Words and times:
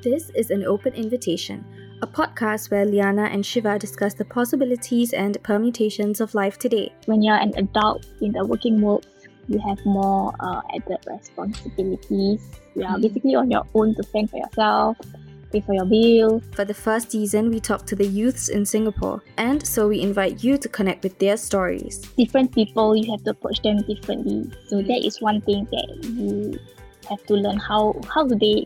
This 0.00 0.30
is 0.36 0.52
an 0.52 0.62
open 0.62 0.94
invitation, 0.94 1.64
a 2.02 2.06
podcast 2.06 2.70
where 2.70 2.84
Liana 2.84 3.24
and 3.24 3.44
Shiva 3.44 3.80
discuss 3.80 4.14
the 4.14 4.24
possibilities 4.24 5.12
and 5.12 5.42
permutations 5.42 6.20
of 6.20 6.36
life 6.36 6.56
today. 6.56 6.92
When 7.06 7.20
you're 7.20 7.34
an 7.34 7.52
adult 7.56 8.06
in 8.20 8.30
the 8.30 8.46
working 8.46 8.80
world, 8.80 9.08
you 9.48 9.58
have 9.58 9.84
more 9.84 10.32
uh, 10.38 10.60
added 10.72 10.98
responsibilities. 11.04 12.40
You 12.76 12.84
are 12.84 12.96
basically 13.00 13.34
on 13.34 13.50
your 13.50 13.64
own 13.74 13.96
to 13.96 14.04
fend 14.04 14.30
for 14.30 14.36
yourself, 14.36 14.98
pay 15.50 15.62
for 15.62 15.74
your 15.74 15.84
bills. 15.84 16.44
For 16.52 16.64
the 16.64 16.74
first 16.74 17.10
season, 17.10 17.50
we 17.50 17.58
talk 17.58 17.84
to 17.86 17.96
the 17.96 18.06
youths 18.06 18.50
in 18.50 18.64
Singapore, 18.64 19.24
and 19.36 19.66
so 19.66 19.88
we 19.88 20.00
invite 20.00 20.44
you 20.44 20.58
to 20.58 20.68
connect 20.68 21.02
with 21.02 21.18
their 21.18 21.36
stories. 21.36 22.02
Different 22.16 22.54
people, 22.54 22.94
you 22.94 23.10
have 23.10 23.24
to 23.24 23.30
approach 23.30 23.62
them 23.62 23.78
differently. 23.78 24.48
So 24.68 24.80
that 24.80 25.04
is 25.04 25.20
one 25.20 25.40
thing 25.40 25.66
that 25.72 26.04
you 26.04 26.56
have 27.08 27.26
to 27.26 27.34
learn 27.34 27.58
how 27.58 28.00
how 28.14 28.24
do 28.24 28.36
they 28.36 28.64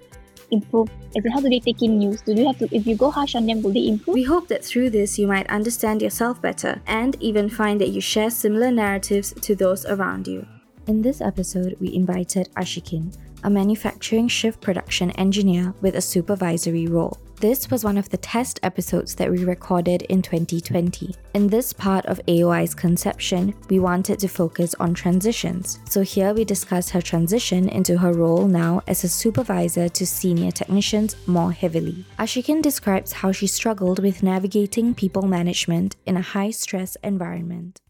improve 0.53 0.89
as 1.17 1.25
in 1.25 1.33
how 1.33 1.41
do 1.41 1.49
they 1.49 1.61
take 1.61 1.83
in 1.83 1.99
news 1.99 2.23
do 2.23 2.35
you 2.35 2.47
have 2.47 2.59
to 2.59 2.69
if 2.75 2.87
you 2.87 2.97
go 2.97 3.11
harsh 3.11 3.35
on 3.35 3.47
them 3.47 3.63
will 3.63 3.73
they 3.73 3.89
improve 3.89 4.15
We 4.15 4.25
hope 4.25 4.49
that 4.49 4.65
through 4.65 4.91
this 4.91 5.19
you 5.19 5.27
might 5.27 5.49
understand 5.49 6.03
yourself 6.03 6.41
better 6.41 6.81
and 6.87 7.17
even 7.21 7.49
find 7.49 7.81
that 7.81 7.89
you 7.89 8.01
share 8.01 8.31
similar 8.31 8.71
narratives 8.71 9.33
to 9.41 9.55
those 9.55 9.87
around 9.87 10.29
you. 10.29 10.47
In 10.87 11.03
this 11.03 11.21
episode, 11.21 11.77
we 11.81 11.95
invited 11.95 12.49
Ashikin, 12.57 13.17
a 13.43 13.51
manufacturing 13.51 14.29
shift 14.29 14.61
production 14.61 15.11
engineer 15.13 15.75
with 15.81 15.97
a 15.97 16.01
supervisory 16.01 16.87
role. 16.87 17.19
This 17.43 17.69
was 17.73 17.83
one 17.83 17.99
of 17.99 18.09
the 18.09 18.19
test 18.19 18.61
episodes 18.63 19.17
that 19.17 19.29
we 19.29 19.43
recorded 19.45 20.03
in 20.03 20.23
2020. 20.23 21.13
In 21.35 21.49
this 21.49 21.73
part 21.73 22.07
of 22.07 22.21
AOI's 22.29 22.73
conception, 22.73 23.53
we 23.69 23.81
wanted 23.81 24.21
to 24.21 24.29
focus 24.29 24.77
on 24.79 24.95
transitions. 24.95 25.81
So 25.91 26.03
here 26.03 26.35
we 26.35 26.45
discuss 26.45 26.89
her 26.91 27.03
transition 27.03 27.69
into 27.69 27.99
her 27.99 28.13
role 28.13 28.47
now 28.47 28.83
as 28.87 29.03
a 29.03 29.09
supervisor 29.09 29.89
to 29.89 30.07
senior 30.07 30.53
technicians 30.53 31.17
more 31.27 31.51
heavily. 31.51 32.05
Ashikin 32.17 32.63
describes 32.63 33.11
how 33.11 33.33
she 33.33 33.49
struggled 33.49 33.99
with 33.99 34.23
navigating 34.23 34.95
people 34.95 35.23
management 35.23 35.97
in 36.07 36.17
a 36.17 36.23
high 36.23 36.53
stress 36.53 36.97
environment. 37.03 37.81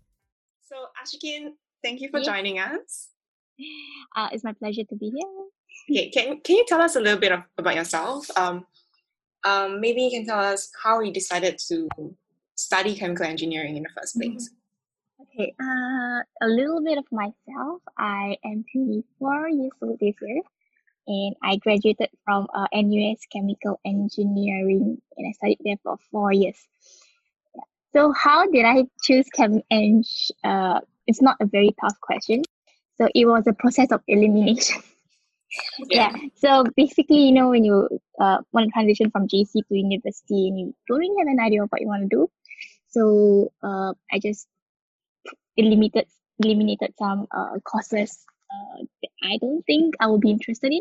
So, 0.62 0.76
Ashikin, 0.98 1.50
thank 1.84 2.00
you 2.00 2.08
for 2.08 2.20
Yeah. 2.20 2.32
joining 2.32 2.58
us. 2.58 3.10
uh, 4.16 4.30
it's 4.32 4.44
my 4.44 4.54
pleasure 4.54 4.84
to 4.88 4.96
be 4.96 5.10
here 5.10 5.52
Okay, 5.90 6.10
can, 6.10 6.40
can 6.40 6.56
you 6.56 6.64
tell 6.66 6.80
us 6.80 6.96
a 6.96 7.00
little 7.00 7.18
bit 7.18 7.32
of, 7.32 7.40
about 7.58 7.74
yourself? 7.74 8.26
Um, 8.36 8.66
um, 9.44 9.80
maybe 9.80 10.02
you 10.02 10.10
can 10.10 10.26
tell 10.26 10.40
us 10.40 10.70
how 10.82 11.00
you 11.00 11.12
decided 11.12 11.58
to 11.68 11.88
study 12.56 12.94
chemical 12.94 13.26
engineering 13.26 13.76
in 13.76 13.82
the 13.82 13.88
first 13.96 14.16
Mm-hmm. 14.16 14.32
place. 14.32 14.50
okay 15.22 15.54
uh, 15.60 16.20
a 16.46 16.48
little 16.48 16.82
bit 16.82 16.98
of 16.98 17.06
myself 17.12 17.80
i 17.98 18.36
am 18.44 18.64
24 18.72 19.48
years 19.48 19.72
old 19.82 19.98
this 20.00 20.14
year 20.20 20.40
and 21.06 21.34
i 21.42 21.56
graduated 21.56 22.08
from 22.24 22.46
uh, 22.54 22.66
nus 22.74 23.20
chemical 23.32 23.80
engineering 23.84 24.98
and 25.16 25.26
i 25.28 25.32
studied 25.32 25.58
there 25.64 25.80
for 25.82 25.96
four 26.10 26.32
years 26.32 26.58
Yeah. 27.56 27.66
so 27.94 28.12
how 28.12 28.46
did 28.54 28.64
i 28.64 28.84
choose 29.04 29.26
chem 29.36 29.60
eng 29.70 30.04
uh, 30.44 30.80
it's 31.06 31.22
not 31.22 31.36
a 31.40 31.46
very 31.46 31.72
tough 31.80 31.98
question 32.00 32.42
so 33.00 33.08
it 33.14 33.26
was 33.26 33.46
a 33.46 33.52
process 33.62 33.90
of 33.92 34.00
elimination 34.08 34.82
yeah. 35.88 36.12
So 36.36 36.64
basically, 36.76 37.26
you 37.26 37.32
know, 37.32 37.50
when 37.50 37.64
you 37.64 37.88
uh, 38.20 38.38
want 38.52 38.68
to 38.68 38.72
transition 38.72 39.10
from 39.10 39.28
JC 39.28 39.66
to 39.68 39.74
university 39.74 40.48
and 40.48 40.58
you 40.58 40.74
don't 40.88 40.98
really 40.98 41.14
have 41.18 41.28
an 41.28 41.40
idea 41.40 41.62
of 41.62 41.68
what 41.70 41.80
you 41.80 41.88
want 41.88 42.02
to 42.02 42.08
do, 42.08 42.30
so 42.88 43.52
uh, 43.62 43.92
I 44.12 44.18
just 44.18 44.46
eliminated 45.56 46.06
eliminated 46.38 46.94
some 46.98 47.26
uh, 47.30 47.58
courses 47.64 48.24
uh, 48.50 48.82
that 49.02 49.10
I 49.22 49.38
don't 49.38 49.62
think 49.62 49.94
I 50.00 50.06
will 50.06 50.18
be 50.18 50.30
interested 50.30 50.72
in. 50.72 50.80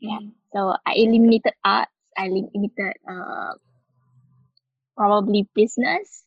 Yeah. 0.00 0.18
So 0.52 0.74
I 0.86 0.94
eliminated 0.94 1.52
arts. 1.64 1.92
I 2.16 2.26
eliminated 2.26 2.96
uh, 3.08 3.52
probably 4.96 5.48
business, 5.54 6.24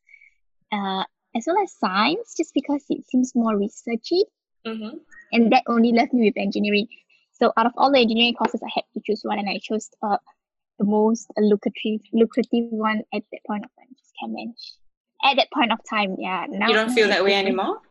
uh, 0.72 1.04
as 1.36 1.44
well 1.46 1.62
as 1.62 1.74
science, 1.78 2.36
just 2.36 2.54
because 2.54 2.84
it 2.90 3.06
seems 3.10 3.36
more 3.36 3.54
researchy 3.54 4.24
Mm-hmm. 4.66 4.96
and 5.34 5.52
that 5.52 5.64
only 5.68 5.92
left 5.92 6.14
me 6.14 6.28
with 6.28 6.38
engineering. 6.38 6.88
So 7.44 7.52
out 7.58 7.66
of 7.66 7.74
all 7.76 7.92
the 7.92 8.00
engineering 8.00 8.36
courses, 8.36 8.62
I 8.64 8.72
had 8.74 8.84
to 8.94 9.02
choose 9.06 9.20
one, 9.24 9.38
and 9.38 9.50
I 9.50 9.60
chose 9.62 9.90
uh, 10.02 10.16
the 10.80 10.86
most 10.86 11.28
lucrative 11.38 12.00
lucrative 12.14 12.72
one 12.72 13.02
at 13.14 13.24
that 13.34 13.42
point 13.46 13.66
of 13.66 13.72
time, 13.76 13.88
which 13.90 14.00
is 14.00 14.12
Chem 14.18 14.34
Eng. 14.40 14.54
At 15.26 15.36
that 15.36 15.52
point 15.54 15.74
of 15.74 15.80
time, 15.90 16.16
yeah. 16.18 16.46
Now 16.48 16.70
You 16.70 16.74
don't 16.74 16.94
feel 16.94 17.10
that 17.10 17.22
way 17.22 17.34
anymore? 17.34 17.82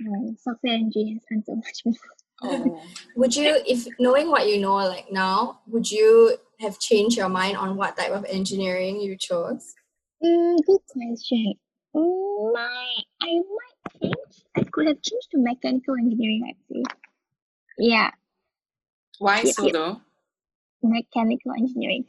No, 0.00 0.34
software 0.42 0.72
engineering 0.72 1.20
has 1.20 1.22
earned 1.30 1.44
so 1.46 1.54
much 1.54 1.82
more. 1.84 1.94
Oh. 2.42 2.82
Would 3.14 3.36
you, 3.36 3.62
if 3.64 3.86
knowing 4.00 4.28
what 4.28 4.48
you 4.48 4.60
know 4.60 4.74
like 4.74 5.06
now, 5.12 5.60
would 5.68 5.88
you 5.88 6.36
have 6.58 6.80
changed 6.80 7.16
your 7.16 7.28
mind 7.28 7.56
on 7.56 7.76
what 7.76 7.96
type 7.96 8.10
of 8.10 8.24
engineering 8.24 9.00
you 9.00 9.16
chose? 9.16 9.72
Mm, 10.20 10.56
good 10.66 10.80
question. 10.88 11.54
Mm, 11.94 12.52
my, 12.52 12.86
I 13.22 13.34
might 13.34 14.02
change. 14.02 14.42
I 14.56 14.64
could 14.64 14.88
have 14.88 15.00
changed 15.00 15.28
to 15.30 15.38
mechanical 15.38 15.94
engineering, 15.94 16.42
I'd 16.48 16.74
say. 16.74 16.82
Yeah, 17.78 18.10
Why 19.18 19.42
Yep, 19.42 19.54
so 19.54 19.64
yep. 19.64 19.72
though? 19.72 20.00
mechanical 20.82 21.52
engineering. 21.52 22.04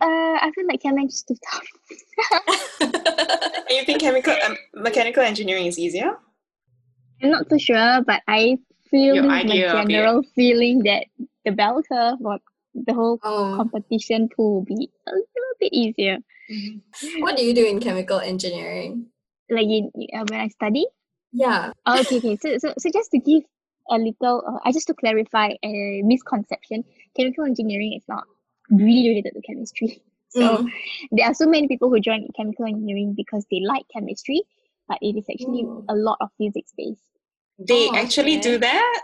Uh, 0.00 0.38
I 0.40 0.50
feel 0.54 0.66
like 0.66 0.80
Chem 0.80 0.96
Eng 0.96 1.08
is 1.08 1.22
too 1.22 1.36
tough. 1.44 1.66
You 3.68 3.84
think 3.84 4.00
chemical 4.00 4.34
um, 4.46 4.56
mechanical 4.74 5.22
engineering 5.22 5.66
is 5.66 5.78
easier? 5.78 6.16
I'm 7.22 7.30
not 7.30 7.48
too 7.50 7.58
sure, 7.58 8.02
but 8.06 8.22
I 8.26 8.56
feel 8.90 9.14
Your 9.16 9.24
this 9.24 9.44
is 9.44 9.44
idea 9.44 9.74
my 9.74 9.84
general 9.84 10.22
feeling 10.34 10.82
that 10.84 11.04
the 11.44 11.52
bell 11.52 11.82
curve 11.82 12.18
or 12.24 12.38
the 12.74 12.94
whole 12.94 13.18
oh, 13.22 13.54
competition 13.56 14.28
pool 14.34 14.54
will 14.54 14.64
be 14.64 14.88
a 15.06 15.10
little 15.10 15.54
bit 15.60 15.72
easier. 15.72 16.18
what 17.18 17.36
do 17.36 17.44
you 17.44 17.54
do 17.54 17.66
in 17.66 17.78
chemical 17.78 18.20
engineering? 18.20 19.06
Like 19.50 19.66
in, 19.66 19.90
uh, 20.14 20.24
when 20.30 20.40
I 20.40 20.48
study. 20.48 20.86
Yeah. 21.32 21.72
Oh, 21.84 22.00
okay, 22.00 22.16
okay. 22.18 22.38
So, 22.40 22.56
so, 22.56 22.72
so 22.78 22.90
just 22.90 23.10
to 23.10 23.18
give 23.18 23.42
a 23.90 23.96
little, 23.98 24.42
uh, 24.46 24.58
I 24.64 24.72
just 24.72 24.86
to 24.88 24.94
clarify 24.94 25.50
a 25.62 26.02
misconception, 26.02 26.84
chemical 27.16 27.44
engineering 27.44 27.94
is 27.96 28.04
not 28.08 28.24
really 28.70 29.08
related 29.08 29.32
to 29.34 29.42
chemistry. 29.42 30.02
So 30.30 30.58
Mm. 30.58 30.70
there 31.12 31.26
are 31.26 31.32
so 31.32 31.46
many 31.46 31.68
people 31.68 31.88
who 31.88 31.98
join 32.00 32.28
chemical 32.36 32.66
engineering 32.66 33.14
because 33.16 33.46
they 33.50 33.60
like 33.64 33.86
chemistry, 33.90 34.42
but 34.86 34.98
it 35.00 35.16
is 35.16 35.24
actually 35.30 35.64
Mm. 35.64 35.86
a 35.88 35.94
lot 35.94 36.18
of 36.20 36.28
physics 36.36 36.70
based. 36.76 37.00
They 37.58 37.88
Oh, 37.88 37.96
actually 37.96 38.32
okay. 38.36 38.42
do 38.42 38.58
that? 38.58 39.02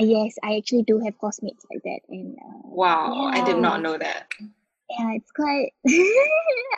Uh, 0.00 0.04
yes, 0.04 0.34
I 0.42 0.56
actually 0.56 0.84
do 0.84 0.98
have 1.04 1.18
classmates 1.18 1.66
like 1.70 1.82
that, 1.84 2.00
and 2.08 2.38
uh, 2.40 2.68
Wow, 2.72 3.28
I 3.32 3.44
did 3.44 3.58
not 3.58 3.82
know 3.82 3.98
that. 3.98 4.32
yeah, 4.40 5.12
it's 5.12 5.30
quite. 5.30 5.72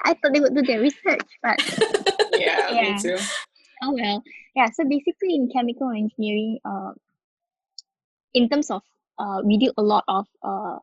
I 0.05 0.15
thought 0.19 0.33
they 0.35 0.41
would 0.41 0.55
do 0.55 0.63
their 0.63 0.81
research, 0.81 1.29
but 1.43 1.59
Yeah, 2.35 2.71
Yeah. 2.75 2.95
me 2.95 3.01
too. 3.01 3.19
oh 3.83 3.93
well. 3.95 4.23
Yeah, 4.57 4.71
so 4.75 4.85
basically 4.85 5.35
in 5.39 5.49
chemical 5.55 5.91
engineering, 5.91 6.59
uh, 6.65 6.93
in 8.35 8.49
terms 8.49 8.71
of 8.71 8.83
uh, 9.19 9.41
we 9.45 9.59
do 9.59 9.73
a 9.77 9.83
lot 9.83 10.05
of 10.09 10.27
uh, 10.43 10.79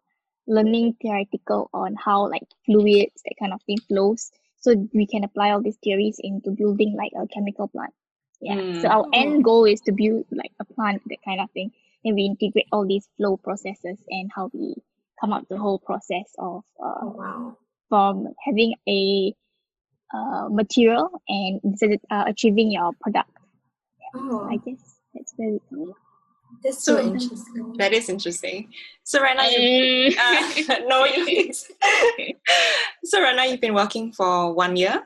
learning 0.48 0.96
theoretical 1.02 1.70
on 1.74 1.96
how 1.96 2.30
like 2.30 2.44
fluids 2.66 3.22
that 3.26 3.36
kind 3.40 3.54
of 3.54 3.62
thing 3.64 3.78
flows, 3.88 4.32
so 4.60 4.76
we 4.94 5.08
can 5.08 5.24
apply 5.24 5.52
all 5.52 5.62
these 5.62 5.78
theories 5.84 6.18
into 6.20 6.52
building 6.52 6.96
like 6.98 7.12
a 7.18 7.28
chemical 7.28 7.68
plant. 7.68 7.94
Yeah. 8.42 8.62
So 8.82 8.90
Mm. 8.90 8.92
our 8.92 9.06
Oh. 9.06 9.10
end 9.14 9.44
goal 9.44 9.66
is 9.66 9.82
to 9.82 9.92
build 9.92 10.26
like 10.32 10.52
a 10.60 10.66
plant, 10.66 11.02
that 11.08 11.20
kind 11.24 11.40
of 11.42 11.50
thing, 11.52 11.72
and 12.04 12.16
we 12.16 12.24
integrate 12.26 12.68
all 12.72 12.86
these 12.86 13.08
flow 13.18 13.38
processes 13.38 14.00
and 14.10 14.32
how 14.36 14.50
we 14.54 14.76
come 15.20 15.34
up 15.34 15.48
the 15.50 15.58
whole 15.58 15.80
process 15.80 16.28
of 16.38 16.64
uh, 16.84 17.00
Oh, 17.02 17.14
wow. 17.18 17.58
from 17.90 18.28
having 18.46 18.76
a 18.88 19.34
uh, 20.14 20.50
material 20.50 21.10
and 21.28 21.62
instead 21.64 22.00
uh, 22.12 22.26
achieving 22.28 22.72
your 22.72 22.92
product. 23.02 23.30
Oh, 24.14 24.48
I 24.50 24.58
guess 24.58 25.00
that's 25.14 25.34
very 25.38 25.60
cool. 25.70 25.96
That's 26.64 26.84
so 26.84 26.96
So- 26.98 27.02
interesting. 27.04 27.74
That 27.78 27.94
is 27.94 28.10
interesting. 28.10 28.72
So 29.04 29.22
right 29.22 29.36
now, 29.36 29.48
you, 29.48 30.16
uh, 30.18 30.80
no, 30.88 31.06
you. 31.06 31.52
so 33.04 33.22
right 33.22 33.36
now, 33.36 33.44
you've 33.44 33.62
been 33.62 33.74
working 33.76 34.12
for 34.12 34.54
one 34.54 34.76
year. 34.76 35.04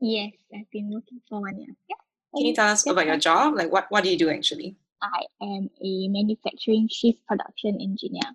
yes, 0.00 0.32
I've 0.54 0.70
been 0.70 0.90
working 0.92 1.20
for 1.28 1.40
one 1.40 1.58
year. 1.58 1.74
Yeah. 1.88 1.96
Can 2.36 2.46
you 2.46 2.54
tell 2.54 2.68
us 2.68 2.86
about 2.86 3.06
your 3.06 3.16
job? 3.18 3.54
Like, 3.56 3.72
what 3.72 3.86
what 3.90 4.04
do 4.04 4.10
you 4.10 4.18
do 4.18 4.30
actually? 4.30 4.76
I 5.02 5.22
am 5.42 5.70
a 5.82 6.08
manufacturing 6.08 6.88
shift 6.90 7.18
production 7.26 7.78
engineer. 7.80 8.30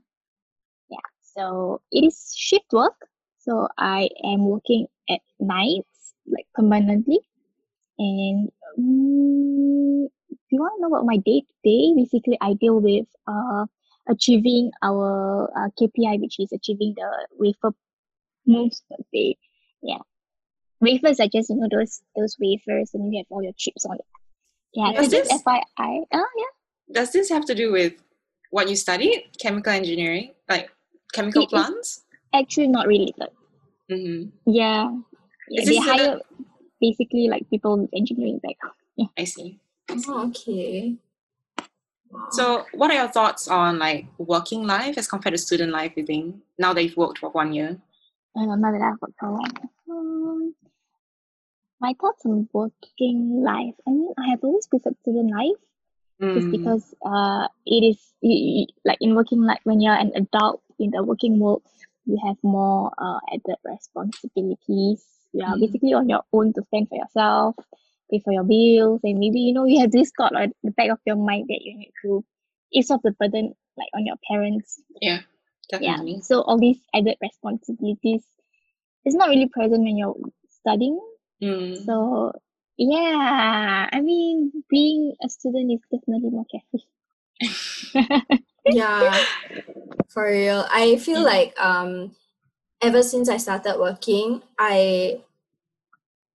Yeah, 0.90 1.06
so 1.22 1.82
it 1.92 2.06
is 2.06 2.34
shift 2.36 2.72
work. 2.72 2.96
So 3.40 3.68
I 3.78 4.10
am 4.24 4.46
working 4.48 4.88
at 5.10 5.20
nights, 5.40 6.16
like 6.26 6.48
permanently. 6.56 7.20
And 8.00 8.50
um, 8.78 10.06
if 10.08 10.13
you 10.54 10.60
want 10.62 10.74
to 10.78 10.82
know 10.82 10.92
about 10.96 11.06
my 11.06 11.18
day 11.18 11.42
to 11.42 11.54
day, 11.64 11.94
basically 11.96 12.38
I 12.42 12.54
deal 12.54 12.80
with 12.80 13.08
uh 13.28 13.66
achieving 14.10 14.72
our 14.84 15.50
uh, 15.58 15.70
KPI, 15.80 16.20
which 16.22 16.36
is 16.40 16.52
achieving 16.52 16.94
the 16.96 17.10
wafer 17.40 17.72
moves 18.46 18.84
per 18.90 18.98
day. 19.12 19.38
Yeah, 19.82 20.04
wafers 20.82 21.20
are 21.20 21.28
just 21.28 21.50
you 21.50 21.56
know 21.58 21.68
those 21.72 22.02
those 22.16 22.38
wafers, 22.40 22.92
and 22.94 23.12
you 23.14 23.20
have 23.20 23.26
all 23.30 23.44
your 23.44 23.54
chips 23.58 23.86
on 23.86 23.96
it. 23.96 24.06
Yeah, 24.74 24.92
Does 24.94 25.10
this- 25.12 25.32
FYI. 25.32 25.64
Oh 26.14 26.30
yeah. 26.44 26.54
Does 26.92 27.12
this 27.12 27.30
have 27.30 27.46
to 27.46 27.56
do 27.56 27.72
with 27.72 27.94
what 28.52 28.70
you 28.70 28.76
studied, 28.76 29.30
chemical 29.40 29.72
engineering, 29.74 30.32
like 30.50 30.70
chemical 31.14 31.44
It 31.44 31.50
plants? 31.50 32.04
actually 32.34 32.68
not 32.68 32.88
related. 32.88 33.30
hmm 33.90 34.24
Yeah, 34.46 34.92
yeah 35.50 35.66
they 35.66 35.78
hire 35.78 36.20
basically 36.82 37.28
like 37.30 37.50
people 37.50 37.78
with 37.80 37.90
engineering 37.96 38.40
background. 38.44 38.76
See. 38.98 39.10
I 39.18 39.24
see. 39.24 39.60
Oh, 40.08 40.28
okay. 40.30 40.96
Wow. 42.10 42.28
So, 42.32 42.66
what 42.74 42.92
are 42.92 42.96
your 42.96 43.08
thoughts 43.08 43.48
on 43.48 43.80
like 43.80 44.06
working 44.18 44.64
life 44.66 44.98
as 44.98 45.08
compared 45.08 45.34
to 45.34 45.38
student 45.42 45.72
life 45.72 45.94
living 45.98 46.42
now 46.58 46.74
that 46.74 46.84
you've 46.84 46.98
worked 46.98 47.20
for 47.20 47.30
one 47.30 47.54
year? 47.54 47.78
I 48.38 48.46
don't 48.46 48.62
know 48.62 48.72
that 48.72 48.82
I've 48.82 49.02
worked 49.02 49.20
for 49.20 49.28
a 49.30 49.42
year. 49.42 49.70
Um, 49.90 50.56
my 51.80 51.94
thoughts 52.00 52.26
on 52.26 52.48
working 52.54 53.44
life. 53.44 53.76
I 53.88 53.92
mean, 53.92 54.14
I 54.18 54.30
have 54.30 54.40
always 54.44 54.68
preferred 54.68 54.98
student 55.02 55.32
life 55.32 55.58
just 56.36 56.48
Mm, 56.48 56.52
because 56.52 56.96
uh, 57.06 57.48
it 57.66 57.84
is 57.84 57.98
y- 58.22 58.66
y- 58.66 58.74
like 58.86 58.98
in 59.02 59.14
working 59.16 59.42
life 59.42 59.60
when 59.66 59.82
you're 59.82 59.94
an 59.94 60.12
adult 60.16 60.62
in 60.80 60.92
the 60.92 61.04
working 61.04 61.40
world, 61.40 61.64
you 62.06 62.18
have 62.26 62.38
more 62.44 62.92
uh, 62.98 63.20
added 63.34 63.58
responsibilities. 63.66 65.06
You 65.34 65.44
are 65.46 65.56
Mhm. 65.56 65.60
basically 65.62 65.94
on 65.94 66.08
your 66.10 66.24
own 66.32 66.54
to 66.54 66.62
fend 66.72 66.90
for 66.90 66.96
yourself, 66.98 67.56
pay 68.14 68.22
for 68.22 68.34
your 68.34 68.46
bills, 68.46 69.02
and 69.04 69.18
maybe 69.20 69.40
you 69.42 69.54
know 69.54 69.66
you 69.66 69.82
have 69.82 69.92
this 69.92 70.12
thought 70.16 70.38
at 70.38 70.52
the 70.64 70.72
back 70.72 70.92
of 70.92 71.00
your 71.06 71.18
mind 71.18 71.48
that 71.50 71.62
you 71.66 71.74
need 71.78 71.94
to 72.06 72.24
ease 72.72 72.92
off 72.92 73.02
the 73.04 73.12
burden 73.18 73.54
like 73.78 73.90
on 73.96 74.06
your 74.06 74.18
parents. 74.30 74.80
Yeah, 75.02 75.22
definitely. 75.70 76.14
yeah 76.14 76.22
so 76.22 76.42
all 76.42 76.60
these 76.60 76.78
added 76.94 77.18
responsibilities 77.22 78.24
is 79.06 79.16
not 79.16 79.30
really 79.30 79.50
present 79.50 79.84
when 79.84 79.98
you're 79.98 80.16
studying. 80.62 81.00
Mm, 81.42 81.86
so 81.86 82.32
yeah 82.78 83.90
i 83.92 84.00
mean 84.02 84.52
being 84.70 85.14
a 85.26 85.30
student 85.30 85.72
is 85.74 85.82
definitely 85.92 86.30
more 86.30 86.46
carefree. 86.50 86.86
Yeah 88.72 89.20
for 90.10 90.26
real. 90.32 90.66
I 90.72 90.96
feel 90.98 91.22
Mm. 91.22 91.26
like 91.26 91.54
um 91.60 92.16
ever 92.82 93.02
since 93.04 93.30
i 93.30 93.38
started 93.38 93.80
working 93.80 94.42
i 94.60 95.20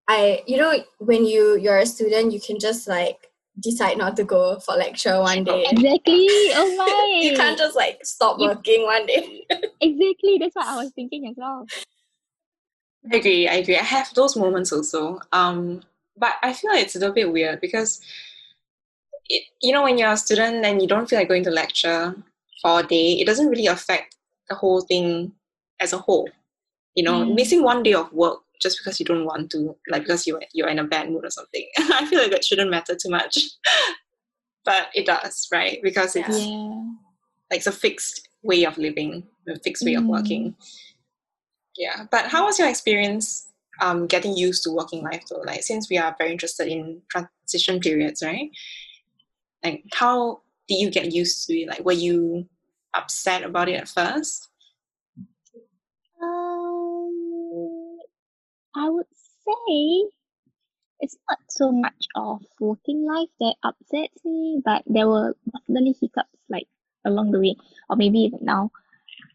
i 0.08 0.42
you 0.46 0.56
know 0.56 0.72
when 0.98 1.24
you 1.24 1.56
you're 1.56 1.78
a 1.78 1.86
student 1.86 2.32
you 2.32 2.40
can 2.40 2.58
just 2.58 2.88
like 2.88 3.30
decide 3.60 3.98
not 3.98 4.16
to 4.16 4.24
go 4.24 4.58
for 4.60 4.74
lecture 4.76 5.20
one 5.20 5.44
day 5.44 5.64
exactly 5.70 6.28
oh 6.54 6.76
my 6.76 7.20
you 7.22 7.36
can't 7.36 7.58
just 7.58 7.76
like 7.76 7.98
stop 8.04 8.38
You- 8.38 8.48
working 8.48 8.84
one 8.84 9.06
day 9.06 9.46
exactly 9.80 10.38
that's 10.40 10.54
what 10.54 10.66
i 10.66 10.76
was 10.76 10.90
thinking 10.94 11.28
as 11.28 11.34
well 11.36 11.66
I 13.12 13.16
agree. 13.16 13.48
I 13.48 13.54
agree. 13.54 13.76
I 13.78 13.82
have 13.84 14.12
those 14.14 14.36
moments 14.36 14.72
also. 14.72 15.20
Um, 15.32 15.82
but 16.16 16.34
I 16.42 16.52
feel 16.52 16.70
like 16.72 16.82
it's 16.82 16.96
a 16.96 16.98
little 16.98 17.14
bit 17.14 17.32
weird 17.32 17.60
because, 17.60 18.00
it, 19.28 19.44
you 19.62 19.72
know, 19.72 19.82
when 19.84 19.98
you're 19.98 20.10
a 20.12 20.16
student 20.16 20.64
and 20.64 20.82
you 20.82 20.88
don't 20.88 21.08
feel 21.08 21.18
like 21.18 21.28
going 21.28 21.44
to 21.44 21.50
lecture 21.50 22.14
for 22.60 22.80
a 22.80 22.82
day, 22.82 23.12
it 23.12 23.26
doesn't 23.26 23.48
really 23.48 23.66
affect 23.66 24.16
the 24.48 24.54
whole 24.56 24.80
thing 24.82 25.32
as 25.80 25.92
a 25.92 25.98
whole. 25.98 26.28
You 26.94 27.04
know, 27.04 27.24
Mm. 27.24 27.34
missing 27.34 27.62
one 27.62 27.82
day 27.82 27.94
of 27.94 28.12
work 28.12 28.40
just 28.60 28.78
because 28.78 28.98
you 28.98 29.06
don't 29.06 29.24
want 29.24 29.50
to, 29.52 29.76
like 29.88 30.02
because 30.02 30.26
you 30.26 30.40
you're 30.52 30.68
in 30.68 30.78
a 30.78 30.84
bad 30.84 31.10
mood 31.10 31.24
or 31.24 31.30
something. 31.30 31.66
I 31.78 32.04
feel 32.06 32.20
like 32.20 32.30
that 32.32 32.44
shouldn't 32.44 32.70
matter 32.70 32.94
too 32.94 33.10
much, 33.10 33.36
but 34.64 34.88
it 34.94 35.06
does, 35.06 35.48
right? 35.52 35.78
Because 35.82 36.16
it's 36.16 36.46
yeah 36.46 36.82
like 37.50 37.58
it's 37.58 37.66
a 37.66 37.72
fixed 37.72 38.28
way 38.42 38.64
of 38.64 38.76
living, 38.78 39.26
a 39.48 39.58
fixed 39.60 39.84
way 39.84 39.94
of 39.94 40.04
Mm. 40.04 40.08
working. 40.08 40.54
Yeah, 41.76 42.06
but 42.10 42.26
how 42.26 42.44
was 42.44 42.58
your 42.58 42.68
experience 42.68 43.48
um, 43.80 44.06
getting 44.06 44.36
used 44.36 44.64
to 44.64 44.70
working 44.70 45.02
life 45.02 45.22
though? 45.30 45.42
Like 45.46 45.62
since 45.62 45.88
we 45.88 45.96
are 45.96 46.14
very 46.18 46.32
interested 46.32 46.68
in 46.68 47.00
transition 47.10 47.80
periods, 47.80 48.22
right? 48.22 48.50
Like 49.64 49.84
how 49.92 50.42
did 50.68 50.76
you 50.76 50.90
get 50.90 51.12
used 51.12 51.46
to 51.46 51.54
it? 51.58 51.68
Like 51.68 51.84
were 51.84 51.92
you 51.92 52.46
upset 52.94 53.44
about 53.44 53.68
it 53.68 53.74
at 53.74 53.88
first? 53.88 54.47
I 58.74 58.88
would 58.88 59.06
say 59.14 60.08
it's 61.00 61.16
not 61.28 61.38
so 61.48 61.70
much 61.72 62.06
of 62.16 62.42
working 62.60 63.04
life 63.06 63.28
that 63.40 63.56
upsets 63.62 64.24
me, 64.24 64.60
but 64.64 64.82
there 64.86 65.08
were 65.08 65.36
definitely 65.52 65.94
hiccups 66.00 66.38
like 66.48 66.66
along 67.04 67.30
the 67.32 67.40
way, 67.40 67.56
or 67.88 67.96
maybe 67.96 68.20
even 68.20 68.40
now. 68.42 68.70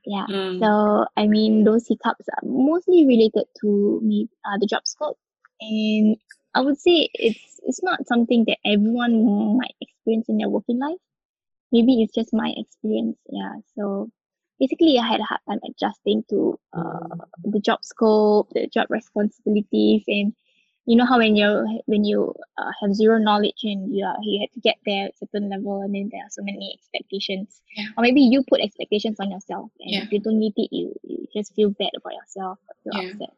Yeah. 0.05 0.27
Mm, 0.27 0.59
So 0.59 1.05
I 1.17 1.27
mean, 1.27 1.63
those 1.63 1.87
hiccups 1.87 2.27
are 2.29 2.43
mostly 2.47 3.05
related 3.07 3.45
to 3.61 3.99
me, 4.03 4.29
uh, 4.45 4.57
the 4.59 4.67
job 4.67 4.87
scope, 4.87 5.17
and 5.61 6.17
I 6.55 6.61
would 6.61 6.79
say 6.79 7.09
it's 7.13 7.59
it's 7.63 7.83
not 7.83 8.07
something 8.07 8.45
that 8.47 8.59
everyone 8.65 9.57
might 9.57 9.75
experience 9.81 10.29
in 10.29 10.37
their 10.37 10.49
working 10.49 10.79
life. 10.79 10.99
Maybe 11.71 12.01
it's 12.03 12.13
just 12.13 12.33
my 12.33 12.53
experience. 12.57 13.17
Yeah. 13.29 13.55
So 13.75 14.09
basically, 14.63 14.97
I 14.97 15.07
had 15.07 15.19
a 15.19 15.23
hard 15.23 15.41
time 15.47 15.59
adjusting 15.69 16.23
to 16.29 16.59
uh, 16.71 17.25
the 17.43 17.59
job 17.59 17.83
scope, 17.83 18.49
the 18.53 18.67
job 18.67 18.87
responsibilities, 18.89 20.03
and 20.07 20.33
you 20.85 20.95
know 20.97 21.05
how 21.05 21.17
when 21.17 21.35
you 21.35 21.81
when 21.85 22.03
you 22.03 22.33
uh, 22.57 22.71
have 22.81 22.93
zero 22.93 23.17
knowledge 23.17 23.61
and 23.63 23.93
you 23.95 24.05
are 24.05 24.15
you 24.21 24.39
have 24.41 24.51
to 24.51 24.59
get 24.59 24.77
there 24.85 25.05
at 25.05 25.11
a 25.11 25.17
certain 25.17 25.49
level, 25.49 25.81
and 25.81 25.93
then 25.95 26.09
there 26.11 26.21
are 26.23 26.29
so 26.29 26.43
many 26.43 26.71
expectations 26.77 27.61
Yeah. 27.75 27.87
or 27.97 28.01
maybe 28.03 28.21
you 28.21 28.43
put 28.49 28.61
expectations 28.61 29.19
on 29.19 29.31
yourself 29.31 29.71
and 29.79 29.91
Yeah. 29.93 30.03
if 30.03 30.11
you 30.11 30.19
don't 30.19 30.39
meet 30.39 30.53
it 30.57 30.69
you, 30.71 30.93
you 31.03 31.25
just 31.35 31.53
feel 31.55 31.69
bad 31.71 31.89
about 31.97 32.13
yourself 32.13 32.59
or 32.67 32.75
feel 32.83 32.93
Yeah. 33.01 33.09
upset 33.11 33.33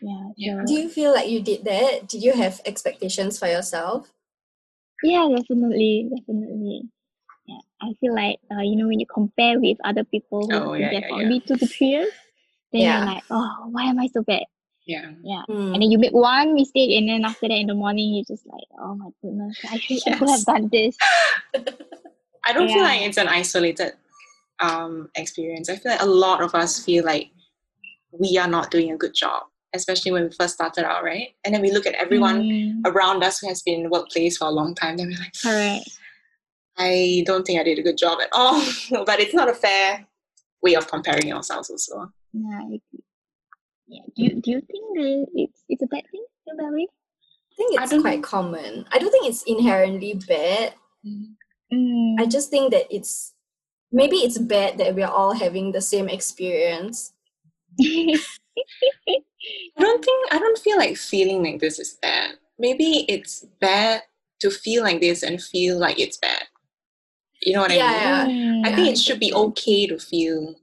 yeah 0.00 0.24
Yeah. 0.36 0.60
so 0.60 0.66
do 0.66 0.74
you 0.74 0.88
feel 0.88 1.12
like 1.12 1.28
you 1.28 1.40
did 1.40 1.64
that 1.64 2.08
did 2.08 2.22
you 2.22 2.32
have 2.42 2.60
expectations 2.66 3.38
for 3.38 3.46
yourself 3.46 4.12
yeah 5.02 5.26
definitely 5.36 6.10
definitely 6.14 6.82
yeah 7.46 7.58
i 7.82 7.92
feel 8.00 8.14
like 8.14 8.38
uh, 8.52 8.60
you 8.62 8.76
know 8.76 8.86
when 8.88 9.00
you 9.00 9.06
compare 9.12 9.60
with 9.60 9.76
other 9.84 10.04
people 10.04 10.46
who 10.48 10.54
Oh, 10.54 10.60
have 10.72 10.72
been 10.72 10.80
yeah, 10.82 10.90
there 10.90 11.00
yeah, 11.02 11.08
for 11.08 11.18
yeah. 11.20 11.24
only 11.24 11.40
two 11.46 11.56
to 11.56 11.66
three 11.66 11.88
years 11.88 12.12
then 12.72 12.82
Yeah. 12.82 12.96
you're 12.98 13.06
like 13.14 13.22
oh 13.30 13.68
why 13.70 13.84
am 13.84 13.98
i 13.98 14.06
so 14.08 14.22
bad 14.22 14.44
yeah. 14.86 15.10
yeah 15.22 15.42
Hmm. 15.48 15.72
and 15.74 15.82
then 15.82 15.90
you 15.90 15.98
make 15.98 16.12
one 16.12 16.54
mistake 16.54 16.90
and 16.98 17.08
then 17.08 17.24
after 17.24 17.48
that 17.48 17.54
in 17.56 17.66
the 17.66 17.74
morning 17.74 18.14
you're 18.14 18.24
just 18.36 18.46
like 18.46 18.64
oh 18.80 18.94
my 18.96 19.10
goodness 19.22 19.56
i 19.70 19.78
should 19.78 19.98
I 20.06 20.16
could 20.18 20.28
have 20.30 20.44
done 20.44 20.68
this 20.72 20.96
I 22.46 22.52
don't 22.52 22.68
feel 22.68 22.82
like 22.82 23.00
it's 23.00 23.16
an 23.16 23.28
isolated 23.28 23.92
um, 24.60 25.08
experience. 25.16 25.70
I 25.70 25.76
feel 25.76 25.92
like 25.92 26.02
a 26.02 26.06
lot 26.06 26.42
of 26.42 26.54
us 26.54 26.84
feel 26.84 27.02
like 27.04 27.30
we 28.12 28.36
are 28.36 28.46
not 28.46 28.70
doing 28.70 28.92
a 28.92 28.98
good 28.98 29.14
job, 29.14 29.44
especially 29.74 30.12
when 30.12 30.24
we 30.24 30.30
first 30.30 30.52
started 30.54 30.84
out, 30.84 31.02
right? 31.04 31.28
And 31.44 31.54
then 31.54 31.62
we 31.62 31.72
look 31.72 31.86
at 31.86 31.94
everyone 31.94 32.42
Mm, 32.42 32.82
around 32.84 33.24
us 33.24 33.38
who 33.38 33.48
has 33.48 33.62
been 33.62 33.76
in 33.76 33.82
the 33.84 33.88
workplace 33.88 34.36
for 34.36 34.46
a 34.46 34.50
long 34.50 34.74
time, 34.74 34.98
then 34.98 35.06
we're 35.08 35.18
like, 35.18 35.32
correct 35.42 35.88
I 36.76 37.22
don't 37.26 37.44
think 37.46 37.60
I 37.60 37.64
did 37.64 37.78
a 37.78 37.82
good 37.82 37.96
job 37.98 38.18
at 38.20 38.28
all. 38.32 38.60
but 39.06 39.20
it's 39.20 39.34
not 39.34 39.48
a 39.48 39.54
fair 39.54 40.06
way 40.62 40.74
of 40.74 40.88
comparing 40.88 41.32
ourselves 41.32 41.70
also. 41.70 42.10
yeah 42.32 42.58
I 42.60 42.64
agree. 42.64 43.04
yeah 43.86 44.02
do 44.16 44.22
you, 44.24 44.40
do 44.40 44.50
you 44.52 44.60
think 44.60 44.84
that 44.96 45.26
it's 45.34 45.62
it's 45.68 45.82
a 45.82 45.86
bad 45.86 46.04
thing 46.10 46.24
feel 46.44 46.56
that 46.56 46.72
way 46.72 46.86
i 46.88 47.54
think 47.56 47.80
it's 47.80 47.90
don't 47.90 48.00
quite 48.00 48.20
know. 48.20 48.22
common 48.34 48.84
i 48.92 48.98
don't 48.98 49.10
think 49.12 49.26
it's 49.26 49.42
inherently 49.44 50.14
bad 50.26 50.74
Mm. 51.72 52.14
I 52.18 52.26
just 52.26 52.50
think 52.50 52.72
that 52.72 52.86
it's 52.94 53.34
maybe 53.92 54.16
it's 54.16 54.38
bad 54.38 54.78
that 54.78 54.94
we're 54.94 55.06
all 55.06 55.34
having 55.34 55.72
the 55.72 55.80
same 55.80 56.08
experience. 56.08 57.12
I 57.80 58.16
don't 59.78 60.04
think 60.04 60.32
I 60.32 60.38
don't 60.38 60.58
feel 60.58 60.78
like 60.78 60.96
feeling 60.96 61.42
like 61.42 61.60
this 61.60 61.78
is 61.78 61.98
bad. 62.00 62.36
Maybe 62.58 63.04
it's 63.08 63.44
bad 63.60 64.02
to 64.40 64.50
feel 64.50 64.82
like 64.82 65.00
this 65.00 65.22
and 65.22 65.42
feel 65.42 65.78
like 65.78 65.98
it's 65.98 66.16
bad. 66.18 66.44
You 67.42 67.52
know 67.54 67.60
what 67.60 67.72
Yeah, 67.74 67.84
I 67.86 68.26
mean? 68.26 68.40
yeah. 68.62 68.68
I 68.68 68.72
Mm. 68.72 68.76
think 68.76 68.88
it 68.88 68.98
should 68.98 69.20
be 69.20 69.32
okay 69.34 69.86
to 69.86 69.98
feel 69.98 70.54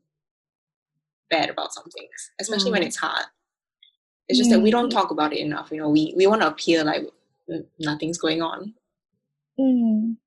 bad 1.30 1.50
about 1.50 1.74
some 1.74 1.90
things, 1.92 2.32
especially 2.40 2.72
when 2.72 2.82
Mm. 2.82 2.88
it's 2.88 2.98
hard. 2.98 3.26
It's 4.28 4.38
just 4.38 4.50
that 4.50 4.60
we 4.62 4.70
Mm. 4.70 4.74
don't 4.74 4.90
talk 4.90 5.12
about 5.12 5.34
it 5.34 5.40
enough. 5.40 5.72
You 5.72 5.78
know, 5.78 5.90
we, 5.90 6.14
we 6.16 6.28
want 6.28 6.42
to 6.42 6.48
appear 6.48 6.84
like 6.84 7.04
mm, 7.50 7.66
nothing's 7.80 8.18
going 8.18 8.42
on. 8.42 8.74
Mm. 9.60 10.18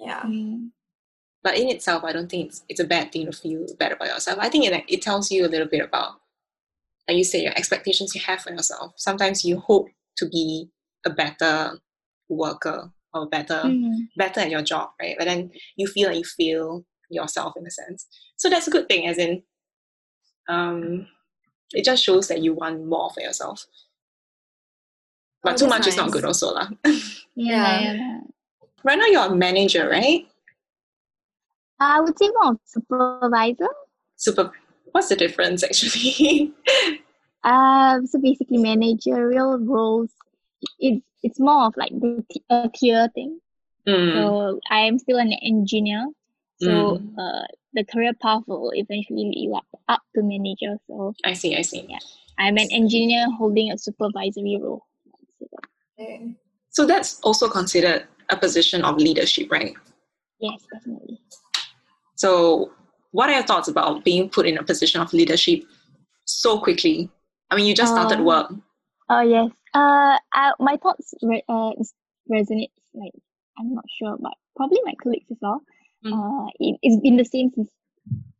Yeah. 0.00 0.22
Mm. 0.24 0.70
But 1.42 1.58
in 1.58 1.68
itself, 1.68 2.04
I 2.04 2.12
don't 2.12 2.28
think 2.30 2.48
it's, 2.48 2.64
it's 2.68 2.80
a 2.80 2.84
bad 2.84 3.10
thing 3.12 3.26
to 3.26 3.32
feel 3.32 3.66
bad 3.78 3.92
about 3.92 4.08
yourself. 4.08 4.38
I 4.40 4.48
think 4.48 4.64
it, 4.64 4.84
it 4.88 5.02
tells 5.02 5.30
you 5.30 5.44
a 5.44 5.48
little 5.48 5.66
bit 5.66 5.84
about, 5.84 6.20
like 7.08 7.16
you 7.16 7.24
say, 7.24 7.42
your 7.42 7.52
expectations 7.56 8.14
you 8.14 8.20
have 8.22 8.40
for 8.40 8.50
yourself. 8.52 8.92
Sometimes 8.96 9.44
you 9.44 9.58
hope 9.58 9.88
to 10.18 10.28
be 10.28 10.68
a 11.04 11.10
better 11.10 11.80
worker 12.28 12.92
or 13.14 13.26
better 13.28 13.62
Mm. 13.64 14.08
better 14.16 14.40
at 14.40 14.50
your 14.50 14.62
job, 14.62 14.90
right? 15.00 15.16
But 15.18 15.24
then 15.26 15.50
you 15.76 15.86
feel 15.86 16.08
like 16.08 16.18
you 16.18 16.24
fail 16.24 16.84
yourself 17.10 17.54
in 17.56 17.66
a 17.66 17.70
sense. 17.70 18.06
So 18.36 18.48
that's 18.50 18.68
a 18.68 18.70
good 18.70 18.88
thing, 18.88 19.06
as 19.08 19.18
in, 19.18 19.42
um, 20.48 21.06
it 21.72 21.84
just 21.84 22.04
shows 22.04 22.28
that 22.28 22.42
you 22.42 22.54
want 22.54 22.84
more 22.86 23.10
for 23.10 23.20
yourself. 23.20 23.66
But 25.42 25.54
Oh, 25.54 25.56
too 25.56 25.64
that's 25.66 25.78
much 25.78 25.86
is 25.88 25.96
not 25.96 26.10
good, 26.10 26.24
also, 26.24 26.52
lah. 26.52 26.68
Yeah, 27.34 27.80
Yeah. 27.80 27.92
yeah. 27.94 28.20
right 28.84 28.98
now, 28.98 29.06
you're 29.06 29.32
a 29.32 29.34
manager, 29.34 29.88
right? 29.88 30.26
I 31.80 32.00
would 32.00 32.18
say 32.18 32.28
more 32.42 32.58
supervisor. 32.64 33.68
Super. 34.16 34.50
What's 34.92 35.08
the 35.08 35.16
difference, 35.16 35.62
actually? 35.62 36.52
Um, 37.44 38.06
so 38.10 38.18
basically 38.18 38.58
managerial 38.58 39.58
roles. 39.58 40.10
It's 40.80 41.04
it's 41.22 41.38
more 41.40 41.66
of 41.66 41.74
like 41.76 41.92
the 41.92 42.24
t- 42.30 42.42
a 42.50 42.70
tier 42.74 43.08
thing. 43.14 43.40
Mm, 43.86 44.12
So 44.14 44.60
I 44.70 44.80
am 44.80 44.98
still 44.98 45.18
an 45.18 45.32
engineer. 45.32 46.06
So 46.60 46.68
Mm. 46.98 47.14
uh, 47.18 47.46
the 47.72 47.84
career 47.84 48.12
path 48.20 48.42
will 48.46 48.72
eventually 48.74 49.24
lead 49.30 49.42
you 49.44 49.54
up, 49.54 49.66
up 49.88 50.02
to 50.14 50.22
manager. 50.22 50.76
So 50.86 51.14
I 51.24 51.32
see, 51.34 51.56
I 51.56 51.62
see. 51.62 51.86
Yeah. 51.88 51.98
I'm 52.38 52.56
an 52.56 52.68
engineer 52.72 53.26
holding 53.36 53.70
a 53.72 53.78
supervisory 53.78 54.58
role. 54.60 54.84
Okay. 55.98 56.34
So 56.70 56.86
that's 56.86 57.20
also 57.20 57.48
considered 57.48 58.06
a 58.30 58.36
position 58.36 58.84
of 58.84 58.96
leadership, 58.96 59.50
right? 59.50 59.74
Yes, 60.38 60.62
definitely. 60.72 61.18
So, 62.16 62.72
what 63.12 63.28
are 63.30 63.34
your 63.34 63.42
thoughts 63.42 63.68
about 63.68 64.04
being 64.04 64.28
put 64.28 64.46
in 64.46 64.58
a 64.58 64.62
position 64.62 65.00
of 65.00 65.12
leadership 65.12 65.64
so 66.24 66.58
quickly? 66.60 67.10
I 67.50 67.56
mean, 67.56 67.66
you 67.66 67.74
just 67.74 67.92
started 67.92 68.18
Um, 68.18 68.24
work. 68.24 68.52
Oh 69.08 69.20
yes. 69.22 69.50
Uh, 69.74 70.18
I, 70.32 70.52
my 70.58 70.76
thoughts 70.76 71.14
re- 71.22 71.44
uh 71.48 71.72
resonate. 72.30 72.72
Like 72.94 73.12
I'm 73.58 73.74
not 73.74 73.84
sure, 73.88 74.16
but 74.20 74.32
probably 74.56 74.80
my 74.84 74.94
colleagues 75.02 75.30
as 75.30 75.38
well. 75.40 75.62
Mm. 76.04 76.12
Uh, 76.12 76.50
it, 76.58 76.78
it's 76.82 77.00
been 77.02 77.16
the 77.16 77.24
same 77.24 77.50
since 77.54 77.70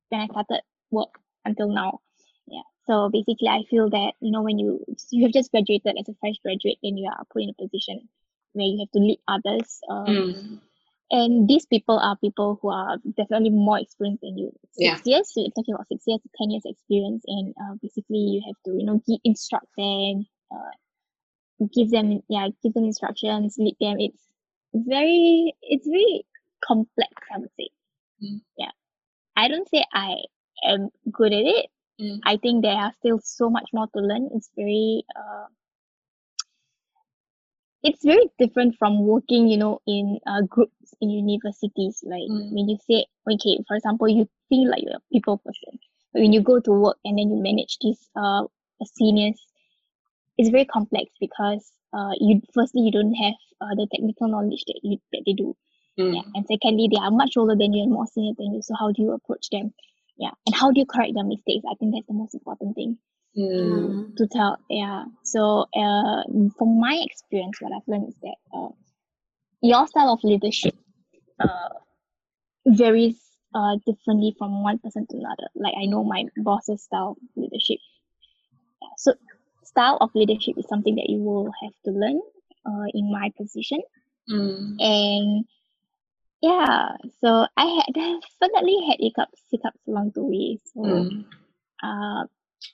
when 0.09 0.21
I 0.23 0.27
started 0.27 0.63
work 0.91 1.19
until 1.45 1.69
now. 1.69 2.01
Yeah. 2.47 2.63
So 2.87 3.11
basically, 3.13 3.49
I 3.49 3.63
feel 3.71 3.91
that 3.91 4.13
you 4.21 4.31
know 4.33 4.43
when 4.43 4.59
you 4.59 4.85
you 5.11 5.25
have 5.25 5.33
just 5.33 5.51
graduated 5.51 5.97
as 5.99 6.09
a 6.09 6.15
fresh 6.21 6.37
graduate, 6.43 6.79
then 6.83 6.97
you 6.97 7.09
are 7.11 7.25
put 7.33 7.43
in 7.43 7.51
a 7.51 7.63
position 7.63 8.09
where 8.53 8.67
you 8.67 8.79
have 8.81 8.91
to 8.93 8.99
lead 9.01 9.19
others. 9.29 9.81
Um, 9.91 10.07
Mm. 10.07 10.61
and 11.11 11.49
these 11.49 11.67
people 11.67 11.99
are 11.99 12.17
people 12.17 12.59
who 12.61 12.69
are 12.71 12.97
definitely 13.17 13.51
more 13.51 13.79
experienced 13.79 14.23
than 14.23 14.37
you. 14.39 14.53
Six 14.73 14.79
Yeah. 14.79 14.99
years, 15.05 15.33
so 15.33 15.41
you're 15.41 15.51
talking 15.51 15.75
about 15.75 15.89
six 15.89 16.05
years 16.07 16.21
to 16.23 16.29
ten 16.39 16.51
years 16.51 16.65
experience, 16.65 17.25
and 17.27 17.55
uh, 17.61 17.75
basically 17.83 18.19
you 18.19 18.43
have 18.47 18.57
to 18.65 18.71
you 18.79 18.85
know 18.87 19.01
instruct 19.25 19.67
them, 19.77 20.27
uh, 20.51 20.73
give 21.75 21.91
them 21.91 22.21
yeah 22.29 22.49
give 22.63 22.75
them 22.75 22.85
instructions, 22.85 23.57
lead 23.59 23.77
them. 23.81 23.97
It's 24.01 24.23
very 24.75 25.55
it's 25.63 25.87
very 25.87 26.25
complex. 26.65 27.11
I 27.35 27.39
would 27.39 27.51
say. 27.59 27.69
Mm. 28.23 28.41
Yeah, 28.57 28.71
I 29.37 29.49
don't 29.49 29.69
say 29.69 29.85
I 29.93 30.17
am 30.65 30.91
good 31.13 31.33
at 31.33 31.45
it. 31.47 31.67
Mm. 32.01 32.21
I 32.25 32.37
think 32.37 32.63
there 32.63 32.77
are 32.77 32.93
still 32.99 33.21
so 33.23 33.51
much 33.51 33.71
more 33.73 33.87
to 33.95 34.01
learn. 34.01 34.29
It's 34.35 34.51
very 34.57 35.05
uh, 35.17 35.47
it's 37.83 38.05
very 38.05 38.29
different 38.39 38.75
from 38.79 39.07
working, 39.07 39.49
you 39.49 39.57
know, 39.57 39.81
in 39.87 40.19
uh, 40.27 40.43
groups 40.49 40.95
in 41.01 41.11
universities. 41.11 42.03
Like 42.05 42.29
Mm. 42.31 42.53
when 42.55 42.69
you 42.69 42.79
say, 42.89 43.07
okay, 43.33 43.59
for 43.69 43.77
example, 43.77 44.09
you 44.09 44.29
feel 44.49 44.69
like 44.71 44.83
you're 44.83 44.97
a 44.97 45.03
people 45.13 45.39
person, 45.39 45.79
but 46.13 46.23
when 46.23 46.33
you 46.33 46.43
go 46.43 46.61
to 46.61 46.73
work 46.73 46.99
and 47.05 47.19
then 47.19 47.31
you 47.31 47.37
manage 47.43 47.79
these 47.81 48.09
uh 48.17 48.45
seniors, 48.85 49.41
it's 50.39 50.51
very 50.51 50.65
complex 50.65 51.11
because 51.21 51.73
uh 51.93 52.13
you 52.21 52.41
firstly 52.55 52.83
you 52.83 52.93
don't 52.93 53.15
have 53.15 53.35
uh, 53.61 53.75
the 53.75 53.87
technical 53.93 54.29
knowledge 54.29 54.65
that 54.67 54.81
you 54.83 54.99
that 55.13 55.23
they 55.27 55.33
do. 55.35 55.57
Mm. 55.99 56.15
Yeah, 56.15 56.23
and 56.35 56.47
secondly, 56.47 56.89
they 56.91 57.01
are 57.01 57.11
much 57.11 57.37
older 57.37 57.57
than 57.57 57.73
you 57.73 57.83
and 57.83 57.93
more 57.93 58.07
senior 58.07 58.33
than 58.39 58.55
you. 58.55 58.63
So 58.63 58.75
how 58.79 58.93
do 58.93 59.03
you 59.03 59.13
approach 59.13 59.51
them? 59.51 59.75
Yeah, 60.17 60.31
and 60.47 60.55
how 60.55 60.71
do 60.73 60.81
you 60.81 60.87
correct 60.87 61.13
their 61.15 61.25
mistakes? 61.25 61.65
I 61.71 61.75
think 61.75 61.95
that's 61.95 62.07
the 62.07 62.15
most 62.15 62.35
important 62.35 62.75
thing 62.77 62.99
Mm. 63.39 64.17
to 64.17 64.27
tell 64.27 64.59
yeah 64.69 65.05
so 65.23 65.67
uh 65.77 66.23
from 66.57 66.81
my 66.81 67.01
experience 67.05 67.59
what 67.61 67.73
i've 67.73 67.87
learned 67.87 68.09
is 68.09 68.17
that 68.23 68.37
uh, 68.57 68.71
your 69.63 69.87
style 69.87 70.13
of 70.13 70.25
leadership 70.25 70.75
uh 71.39 71.69
varies 72.67 73.19
uh 73.55 73.77
differently 73.87 74.35
from 74.39 74.63
one 74.63 74.79
person 74.79 75.07
to 75.09 75.17
another 75.17 75.49
like 75.55 75.75
i 75.81 75.87
know 75.87 76.05
my 76.05 76.25
boss's 76.39 76.83
style 76.83 77.17
of 77.21 77.29
leadership 77.37 77.79
yeah, 78.83 78.89
so 78.97 79.15
style 79.71 79.99
of 80.01 80.11
leadership 80.15 80.55
is 80.59 80.67
something 80.69 80.95
that 80.97 81.09
you 81.13 81.21
will 81.29 81.51
have 81.63 81.75
to 81.85 81.91
learn 82.03 82.19
uh 82.71 82.87
in 82.95 83.05
my 83.19 83.27
position 83.41 83.81
Mm. 84.29 84.77
and 84.79 85.45
yeah 86.43 86.91
so 87.21 87.47
i 87.57 87.67
had 87.77 87.95
definitely 88.41 88.79
had 88.89 88.99
hiccups 89.01 89.43
hiccups 89.51 89.81
along 89.89 90.11
the 90.15 90.23
way 90.23 90.59
so 90.73 90.83
Mm. 90.83 91.25
uh, 91.83 92.25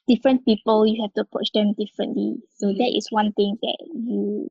different 0.09 0.45
people 0.45 0.87
you 0.87 1.01
have 1.03 1.13
to 1.15 1.23
approach 1.23 1.51
them 1.55 1.75
differently 1.79 2.37
so 2.59 2.67
Mm. 2.69 2.79
that 2.79 2.93
is 2.99 3.07
one 3.11 3.33
thing 3.33 3.57
that 3.63 3.79
you 4.11 4.49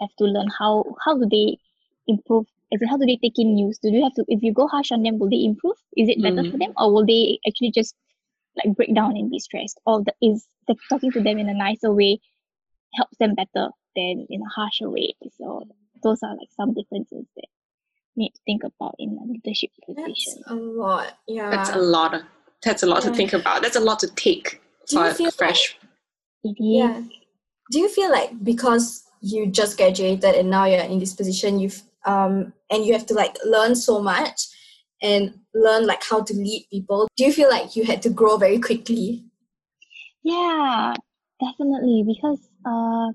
have 0.00 0.10
to 0.18 0.24
learn 0.24 0.48
how 0.58 0.84
how 1.04 1.14
do 1.16 1.26
they 1.30 1.58
improve 2.06 2.46
as 2.72 2.80
in 2.82 2.88
how 2.88 2.96
do 2.96 3.06
they 3.06 3.18
take 3.22 3.38
in 3.38 3.54
news 3.54 3.78
do 3.82 3.88
you 3.90 4.02
have 4.02 4.14
to 4.14 4.24
if 4.28 4.42
you 4.42 4.52
go 4.52 4.66
harsh 4.68 4.92
on 4.92 5.02
them 5.02 5.18
will 5.18 5.30
they 5.30 5.44
improve 5.44 5.76
is 5.96 6.08
it 6.08 6.22
better 6.22 6.44
for 6.50 6.56
Mm. 6.56 6.58
them 6.58 6.72
or 6.76 6.92
will 6.92 7.06
they 7.06 7.38
actually 7.48 7.70
just 7.70 7.94
like 8.56 8.76
break 8.76 8.94
down 8.94 9.16
and 9.16 9.30
be 9.30 9.38
stressed 9.38 9.80
or 9.86 10.02
the, 10.04 10.14
is 10.22 10.46
the 10.68 10.76
talking 10.88 11.10
to 11.10 11.20
them 11.20 11.38
in 11.38 11.48
a 11.48 11.54
nicer 11.54 11.92
way 11.92 12.20
helps 12.94 13.16
them 13.18 13.34
better 13.34 13.70
than 13.96 14.26
in 14.30 14.40
a 14.40 14.48
harsher 14.54 14.88
way 14.88 15.14
so 15.38 15.66
those 16.04 16.22
are 16.22 16.36
like 16.36 16.48
some 16.56 16.72
differences 16.74 17.26
that 17.34 17.48
you 18.14 18.24
need 18.24 18.30
to 18.34 18.40
think 18.46 18.62
about 18.62 18.94
in 18.98 19.18
a 19.20 19.26
leadership 19.26 19.70
position 19.84 20.04
That's 20.06 20.24
position 20.24 20.42
a 20.48 20.54
lot. 20.54 21.18
Yeah. 21.26 21.50
That's 21.50 21.70
a 21.70 21.78
lot. 21.78 22.14
Of, 22.14 22.22
that's 22.62 22.82
a 22.82 22.86
lot 22.86 23.02
to 23.02 23.10
think 23.10 23.32
about. 23.32 23.62
That's 23.62 23.76
a 23.76 23.80
lot 23.80 23.98
to 24.00 24.08
take 24.08 24.60
Do 24.88 24.98
you 24.98 25.08
for 25.08 25.14
feel 25.14 25.28
a 25.28 25.32
fresh. 25.32 25.76
it 26.44 26.50
is 26.50 26.54
Yeah. 26.58 27.02
Do 27.72 27.78
you 27.78 27.88
feel 27.88 28.10
like 28.10 28.30
because 28.44 29.04
you 29.20 29.46
just 29.46 29.76
graduated 29.76 30.34
and 30.34 30.50
now 30.50 30.66
you're 30.66 30.80
in 30.80 30.98
this 30.98 31.14
position, 31.14 31.58
you've 31.58 31.82
um 32.06 32.52
and 32.70 32.84
you 32.84 32.92
have 32.92 33.06
to 33.06 33.14
like 33.14 33.36
learn 33.44 33.74
so 33.74 34.00
much 34.00 34.46
and 35.04 35.38
learn 35.52 35.86
like 35.86 36.02
how 36.02 36.22
to 36.22 36.34
lead 36.34 36.66
people. 36.72 37.06
Do 37.16 37.24
you 37.24 37.32
feel 37.32 37.50
like 37.50 37.76
you 37.76 37.84
had 37.84 38.00
to 38.02 38.10
grow 38.10 38.38
very 38.38 38.58
quickly? 38.58 39.22
Yeah, 40.22 40.94
definitely. 41.38 42.04
Because 42.08 42.40
uh, 42.64 43.12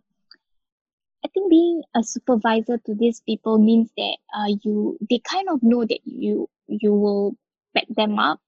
I 1.25 1.27
think 1.33 1.49
being 1.49 1.81
a 1.95 2.03
supervisor 2.03 2.77
to 2.77 2.93
these 2.93 3.21
people 3.25 3.57
means 3.57 3.89
that 3.97 4.17
uh, 4.37 4.53
you 4.63 4.97
they 5.09 5.19
kind 5.19 5.49
of 5.49 5.63
know 5.63 5.83
that 5.83 5.99
you 6.05 6.47
you 6.67 6.93
will 6.93 7.35
back 7.73 7.85
them 7.89 8.19
up. 8.19 8.39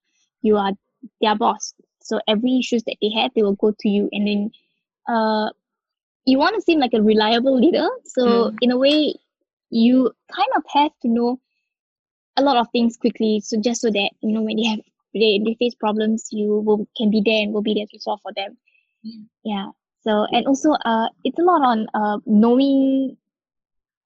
You 0.44 0.58
are 0.58 0.74
their 1.20 1.36
boss, 1.36 1.74
so 2.00 2.20
every 2.28 2.60
issues 2.60 2.84
that 2.84 2.98
they 3.02 3.10
have, 3.20 3.32
they 3.34 3.42
will 3.42 3.56
go 3.58 3.74
to 3.80 3.90
you, 3.90 4.08
and 4.12 4.28
then 4.28 4.52
uh, 5.10 5.50
you 6.26 6.38
want 6.38 6.56
to 6.56 6.62
seem 6.62 6.80
like 6.80 6.94
a 6.94 7.02
reliable 7.02 7.58
leader. 7.60 7.90
So 8.06 8.22
Mm. 8.22 8.58
in 8.62 8.72
a 8.72 8.78
way, 8.78 9.16
you 9.72 10.12
kind 10.32 10.50
of 10.56 10.64
have 10.74 10.92
to 11.02 11.08
know 11.08 11.40
a 12.38 12.42
lot 12.42 12.58
of 12.58 12.68
things 12.72 12.98
quickly. 12.98 13.42
So 13.44 13.60
just 13.60 13.82
so 13.82 13.90
that 13.90 14.10
you 14.22 14.34
know 14.34 14.42
when 14.42 14.58
they 14.58 14.64
have 14.64 14.80
they, 15.14 15.40
they 15.46 15.56
face 15.60 15.76
problems, 15.76 16.30
you 16.32 16.62
will 16.66 16.88
can 16.98 17.10
be 17.12 17.22
there 17.26 17.42
and 17.44 17.54
will 17.54 17.62
be 17.62 17.74
there 17.74 17.86
to 17.92 18.00
solve 18.00 18.20
for 18.22 18.32
them. 18.36 18.58
Mm. 19.06 19.26
Yeah. 19.44 19.68
So 20.02 20.26
and 20.32 20.48
also 20.48 20.72
uh 20.86 21.08
it's 21.24 21.38
a 21.40 21.44
lot 21.44 21.62
on 21.62 21.88
uh 21.94 22.18
knowing 22.26 23.18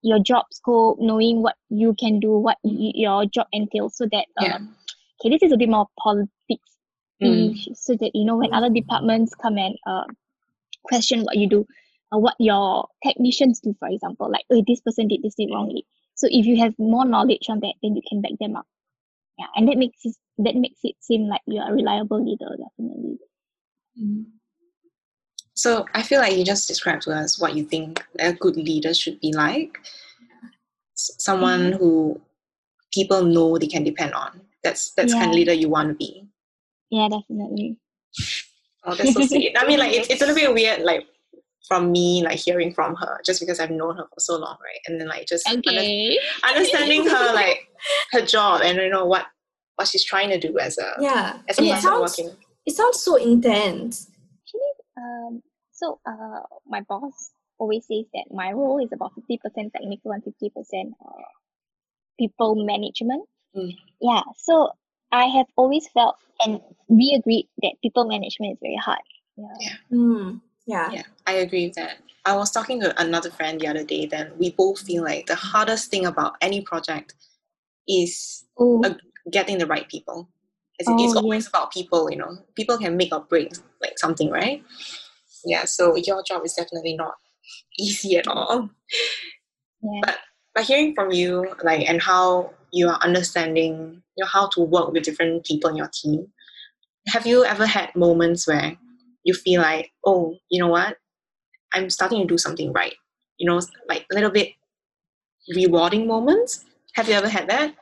your 0.01 0.19
job 0.19 0.45
scope, 0.51 0.97
knowing 0.99 1.41
what 1.41 1.55
you 1.69 1.95
can 1.99 2.19
do, 2.19 2.37
what 2.37 2.57
y- 2.63 2.91
your 2.93 3.25
job 3.25 3.47
entails, 3.51 3.97
so 3.97 4.05
that 4.11 4.25
uh, 4.37 4.45
Yeah. 4.45 4.57
okay, 5.19 5.29
this 5.29 5.41
is 5.43 5.51
a 5.51 5.57
bit 5.57 5.69
more 5.69 5.87
politics 6.01 6.71
Mm. 7.23 7.55
so 7.77 7.95
that 7.95 8.11
you 8.13 8.25
know 8.25 8.35
when 8.35 8.53
other 8.53 8.69
departments 8.69 9.33
come 9.35 9.57
and 9.57 9.75
uh, 9.87 10.03
question 10.83 11.23
what 11.23 11.37
you 11.37 11.47
do, 11.47 11.65
uh, 12.13 12.17
what 12.19 12.35
your 12.39 12.87
technicians 13.05 13.61
do, 13.61 13.73
for 13.79 13.87
example, 13.87 14.29
like 14.29 14.45
oh 14.51 14.61
this 14.67 14.81
person 14.81 15.07
did 15.07 15.21
this 15.23 15.35
thing 15.35 15.51
wrongly. 15.53 15.85
So 16.15 16.27
if 16.31 16.45
you 16.45 16.57
have 16.61 16.73
more 16.79 17.05
knowledge 17.05 17.45
on 17.49 17.59
that, 17.59 17.73
then 17.83 17.95
you 17.95 18.01
can 18.07 18.21
back 18.21 18.31
them 18.39 18.55
up. 18.55 18.65
Yeah, 19.37 19.47
and 19.55 19.67
that 19.67 19.77
makes 19.77 19.99
it 20.03 20.15
that 20.39 20.55
makes 20.55 20.79
it 20.83 20.95
seem 21.01 21.27
like 21.27 21.41
you're 21.45 21.67
a 21.69 21.73
reliable 21.73 22.23
leader, 22.23 22.49
definitely. 22.57 23.17
Mm. 24.01 24.25
So 25.53 25.85
I 25.93 26.01
feel 26.03 26.19
like 26.19 26.35
you 26.37 26.43
just 26.43 26.67
described 26.67 27.03
to 27.03 27.11
us 27.11 27.39
what 27.39 27.55
you 27.55 27.63
think 27.63 28.03
a 28.19 28.33
good 28.33 28.55
leader 28.57 28.93
should 28.93 29.19
be 29.19 29.33
like. 29.33 29.77
S- 30.97 31.15
Someone 31.19 31.71
Mm-hmm. 31.71 31.77
who 31.77 32.21
people 32.93 33.23
know 33.23 33.57
they 33.57 33.67
can 33.67 33.83
depend 33.83 34.13
on. 34.13 34.39
That's 34.63 34.91
that's 34.93 35.13
kind 35.13 35.29
of 35.29 35.35
leader 35.35 35.53
you 35.53 35.69
want 35.69 35.89
to 35.89 35.95
be. 35.95 36.25
Yeah, 36.89 37.09
definitely. 37.09 37.77
Oh, 38.85 38.95
that's 38.95 39.13
so 39.13 39.21
sweet. 39.25 39.55
I 39.59 39.65
mean, 39.67 39.79
like 39.79 39.93
it's 39.93 40.09
it's 40.09 40.21
a 40.21 40.25
little 40.25 40.39
bit 40.41 40.53
weird, 40.53 40.81
like 40.81 41.05
from 41.67 41.91
me, 41.91 42.23
like 42.23 42.37
hearing 42.37 42.73
from 42.73 42.95
her, 42.95 43.19
just 43.25 43.39
because 43.39 43.59
I've 43.59 43.71
known 43.71 43.97
her 43.97 44.03
for 44.13 44.19
so 44.19 44.37
long, 44.37 44.57
right? 44.63 44.79
And 44.87 44.99
then 44.99 45.07
like 45.07 45.25
just 45.27 45.47
under- 45.47 45.71
understanding 46.47 47.07
her 47.07 47.33
like 47.33 47.67
her 48.11 48.21
job 48.21 48.61
and 48.63 48.77
you 48.77 48.89
know 48.89 49.05
what 49.05 49.25
what 49.75 49.87
she's 49.87 50.03
trying 50.05 50.29
to 50.29 50.39
do 50.39 50.57
as 50.59 50.77
a 50.77 50.93
Yeah. 50.99 51.39
as 51.49 51.57
a 51.57 51.61
And 51.61 51.67
it 51.69 51.73
person 51.73 51.89
sounds 51.89 52.17
working. 52.19 52.35
it 52.65 52.75
sounds 52.75 52.99
so 53.01 53.15
intense. 53.15 54.09
Actually, 54.43 54.73
um, 54.97 55.41
so 55.71 55.99
uh, 56.05 56.41
my 56.67 56.81
boss 56.81 57.31
always 57.57 57.85
says 57.87 58.05
that 58.13 58.25
my 58.31 58.51
role 58.51 58.83
is 58.83 58.91
about 58.93 59.13
fifty 59.15 59.37
percent 59.37 59.73
technical 59.73 60.11
and 60.11 60.23
fifty 60.23 60.49
percent 60.49 60.93
uh, 61.05 61.29
people 62.19 62.55
management. 62.65 63.27
Mm. 63.55 63.73
Yeah, 64.01 64.21
so 64.37 64.69
I 65.11 65.25
have 65.25 65.47
always 65.55 65.87
felt, 65.93 66.15
and 66.45 66.59
we 66.87 67.15
agreed 67.17 67.47
that 67.63 67.73
people 67.81 68.05
management 68.05 68.53
is 68.53 68.59
very 68.61 68.75
hard. 68.75 68.99
Yeah. 69.37 69.75
Hmm. 69.89 70.37
Yeah. 70.67 70.89
Yeah, 70.91 71.03
I 71.27 71.33
agree 71.33 71.67
with 71.67 71.75
that. 71.75 71.97
I 72.25 72.35
was 72.35 72.51
talking 72.51 72.81
to 72.81 72.99
another 72.99 73.29
friend 73.29 73.59
the 73.61 73.67
other 73.67 73.83
day. 73.83 74.07
that 74.07 74.37
we 74.37 74.51
both 74.51 74.79
feel 74.79 75.03
like 75.03 75.27
the 75.27 75.35
hardest 75.35 75.91
thing 75.91 76.05
about 76.05 76.35
any 76.41 76.61
project 76.61 77.13
is 77.87 78.43
Oh, 78.57 78.81
Uh, 78.83 78.95
getting 79.31 79.57
the 79.57 79.67
right 79.67 79.87
people. 79.89 80.29
It's 80.79 80.89
Oh, 80.89 81.17
always 81.17 81.43
yes. 81.45 81.47
about 81.49 81.71
people. 81.71 82.09
You 82.11 82.17
know, 82.17 82.37
people 82.55 82.77
can 82.77 82.97
make 82.97 83.13
or 83.13 83.21
break 83.21 83.53
like 83.81 83.99
something, 83.99 84.29
right? 84.29 84.63
Yeah. 85.45 85.65
So 85.65 85.95
your 85.95 86.23
job 86.23 86.43
is 86.45 86.53
definitely 86.53 86.95
not 86.95 87.13
easy 87.79 88.17
at 88.17 88.27
all. 88.27 88.69
yeah. 89.81 89.99
But 90.03 90.17
but 90.55 90.63
hearing 90.63 90.95
from 90.95 91.11
you, 91.11 91.53
like, 91.63 91.87
and 91.89 92.01
how 92.01 92.51
you 92.71 92.87
are 92.89 92.99
understanding 93.01 94.01
you 94.17 94.23
know, 94.23 94.27
how 94.27 94.47
to 94.49 94.61
work 94.61 94.91
with 94.93 95.03
different 95.03 95.45
people 95.45 95.69
in 95.69 95.75
your 95.75 95.89
team. 95.93 96.27
Have 97.09 97.27
you 97.27 97.43
ever 97.45 97.65
had 97.67 97.93
moments 97.95 98.47
where 98.47 98.77
you 99.25 99.35
feel 99.35 99.61
like, 99.61 99.91
oh, 100.05 100.37
you 100.51 100.61
know 100.61 100.69
what, 100.69 100.97
I'm 101.73 101.89
starting 101.91 102.21
to 102.21 102.27
do 102.27 102.37
something 102.39 102.73
right? 102.73 102.95
You 103.37 103.49
know, 103.49 103.61
like 103.89 104.07
a 104.11 104.15
little 104.15 104.31
bit 104.31 104.53
rewarding 105.55 106.07
moments. 106.07 106.65
Have 106.95 107.09
you 107.09 107.15
ever 107.15 107.29
had 107.29 107.49
that? 107.49 107.75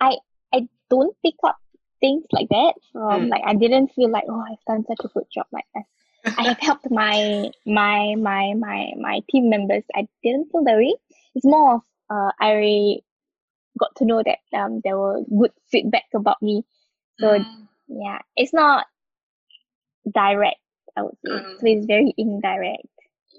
I 0.00 0.18
I 0.54 0.68
don't 0.90 1.16
pick 1.24 1.34
up 1.44 1.58
things 2.00 2.26
like 2.32 2.48
that 2.50 2.74
from 2.92 3.26
Mm. 3.26 3.30
like 3.30 3.42
I 3.44 3.54
didn't 3.54 3.88
feel 3.94 4.10
like 4.10 4.24
oh 4.28 4.40
I've 4.40 4.64
done 4.66 4.84
such 4.86 5.04
a 5.04 5.08
good 5.08 5.26
job 5.32 5.46
like 5.52 5.66
that. 5.74 5.84
I 6.36 6.44
have 6.44 6.58
helped 6.60 6.90
my 6.90 7.50
my 7.66 8.14
my 8.16 8.54
my 8.54 8.92
my 9.00 9.20
team 9.30 9.50
members. 9.50 9.84
I 9.94 10.08
didn't 10.22 10.50
feel 10.50 10.64
that 10.64 10.76
way. 10.76 10.94
It's 11.34 11.46
more 11.46 11.76
of 11.76 11.82
uh 12.10 12.32
I 12.40 12.98
got 13.78 13.94
to 13.96 14.06
know 14.06 14.22
that 14.24 14.40
um 14.58 14.80
there 14.84 14.98
were 14.98 15.22
good 15.38 15.52
feedback 15.70 16.06
about 16.14 16.42
me. 16.42 16.64
So 17.20 17.34
Mm. 17.34 17.68
yeah, 17.88 18.20
it's 18.36 18.54
not 18.54 18.86
direct. 20.12 20.60
I 20.96 21.02
would 21.02 21.16
say 21.24 21.32
Mm. 21.32 21.58
so. 21.60 21.66
It's 21.66 21.86
very 21.86 22.14
indirect. 22.16 22.86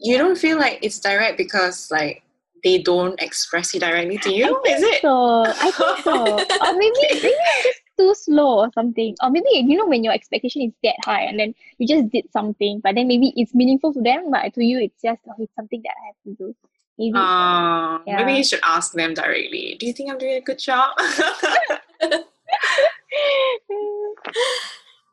you 0.01 0.17
don't 0.17 0.37
feel 0.37 0.57
like 0.59 0.79
it's 0.81 0.99
direct 0.99 1.37
because 1.37 1.89
like 1.91 2.21
they 2.63 2.79
don't 2.81 3.15
express 3.21 3.73
it 3.75 3.79
directly 3.79 4.17
to 4.19 4.29
you, 4.33 4.59
is 4.65 4.81
it? 4.83 5.01
So 5.01 5.45
I 5.45 5.71
think 5.71 5.97
so. 6.03 6.15
or 6.65 6.73
maybe 6.75 6.99
maybe 7.13 7.31
I'm 7.31 7.63
just 7.63 7.81
too 7.97 8.13
slow 8.13 8.59
or 8.65 8.69
something. 8.73 9.15
Or 9.23 9.29
maybe 9.29 9.47
you 9.53 9.77
know 9.77 9.85
when 9.87 10.03
your 10.03 10.11
expectation 10.13 10.63
is 10.63 10.73
that 10.83 10.95
high 11.05 11.21
and 11.21 11.39
then 11.39 11.53
you 11.77 11.87
just 11.87 12.09
did 12.11 12.25
something, 12.33 12.81
but 12.83 12.95
then 12.95 13.07
maybe 13.07 13.31
it's 13.37 13.53
meaningful 13.55 13.93
to 13.93 14.01
them, 14.01 14.31
but 14.31 14.53
to 14.55 14.63
you 14.65 14.79
it's 14.79 14.99
just 15.01 15.21
oh, 15.29 15.35
it's 15.39 15.55
something 15.55 15.81
that 15.85 15.95
I 15.95 16.05
have 16.11 16.19
to 16.25 16.31
do. 16.43 16.55
Maybe 16.97 17.13
Uh, 17.17 17.99
Maybe 18.05 18.33
you 18.39 18.43
should 18.43 18.61
ask 18.63 18.91
them 18.93 19.13
directly. 19.13 19.75
Do 19.79 19.85
you 19.85 19.93
think 19.93 20.09
I'm 20.11 20.17
doing 20.17 20.35
a 20.35 20.41
good 20.41 20.59
job? 20.59 20.91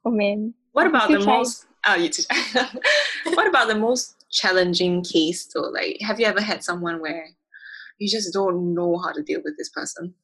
oh 0.05 0.11
man. 0.11 0.55
What 0.73 0.87
about 0.87 1.11
the 1.11 1.21
most? 1.21 1.67
Oh, 1.87 1.95
you 1.95 2.11
what 3.35 3.47
about 3.49 3.69
the 3.69 3.75
most 3.75 4.25
challenging 4.31 5.03
case 5.03 5.47
though? 5.53 5.69
Like, 5.71 5.99
have 6.01 6.21
you 6.21 6.27
ever 6.27 6.41
had 6.41 6.63
someone 6.65 7.01
where 7.01 7.27
you 7.99 8.09
just 8.09 8.33
don't 8.33 8.75
know 8.75 8.99
how 8.99 9.13
to 9.13 9.23
deal 9.23 9.41
with 9.45 9.57
this 9.59 9.71
person? 9.71 10.15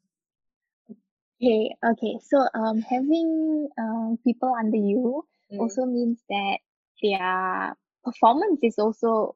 Okay, 1.40 1.70
okay. 1.84 2.18
So 2.22 2.46
um 2.54 2.80
having 2.82 3.68
um 3.78 4.18
people 4.24 4.54
under 4.58 4.76
you 4.76 5.24
Mm. 5.50 5.60
also 5.60 5.86
means 5.86 6.20
that 6.28 6.58
their 7.02 7.74
performance 8.04 8.60
is 8.62 8.78
also 8.78 9.34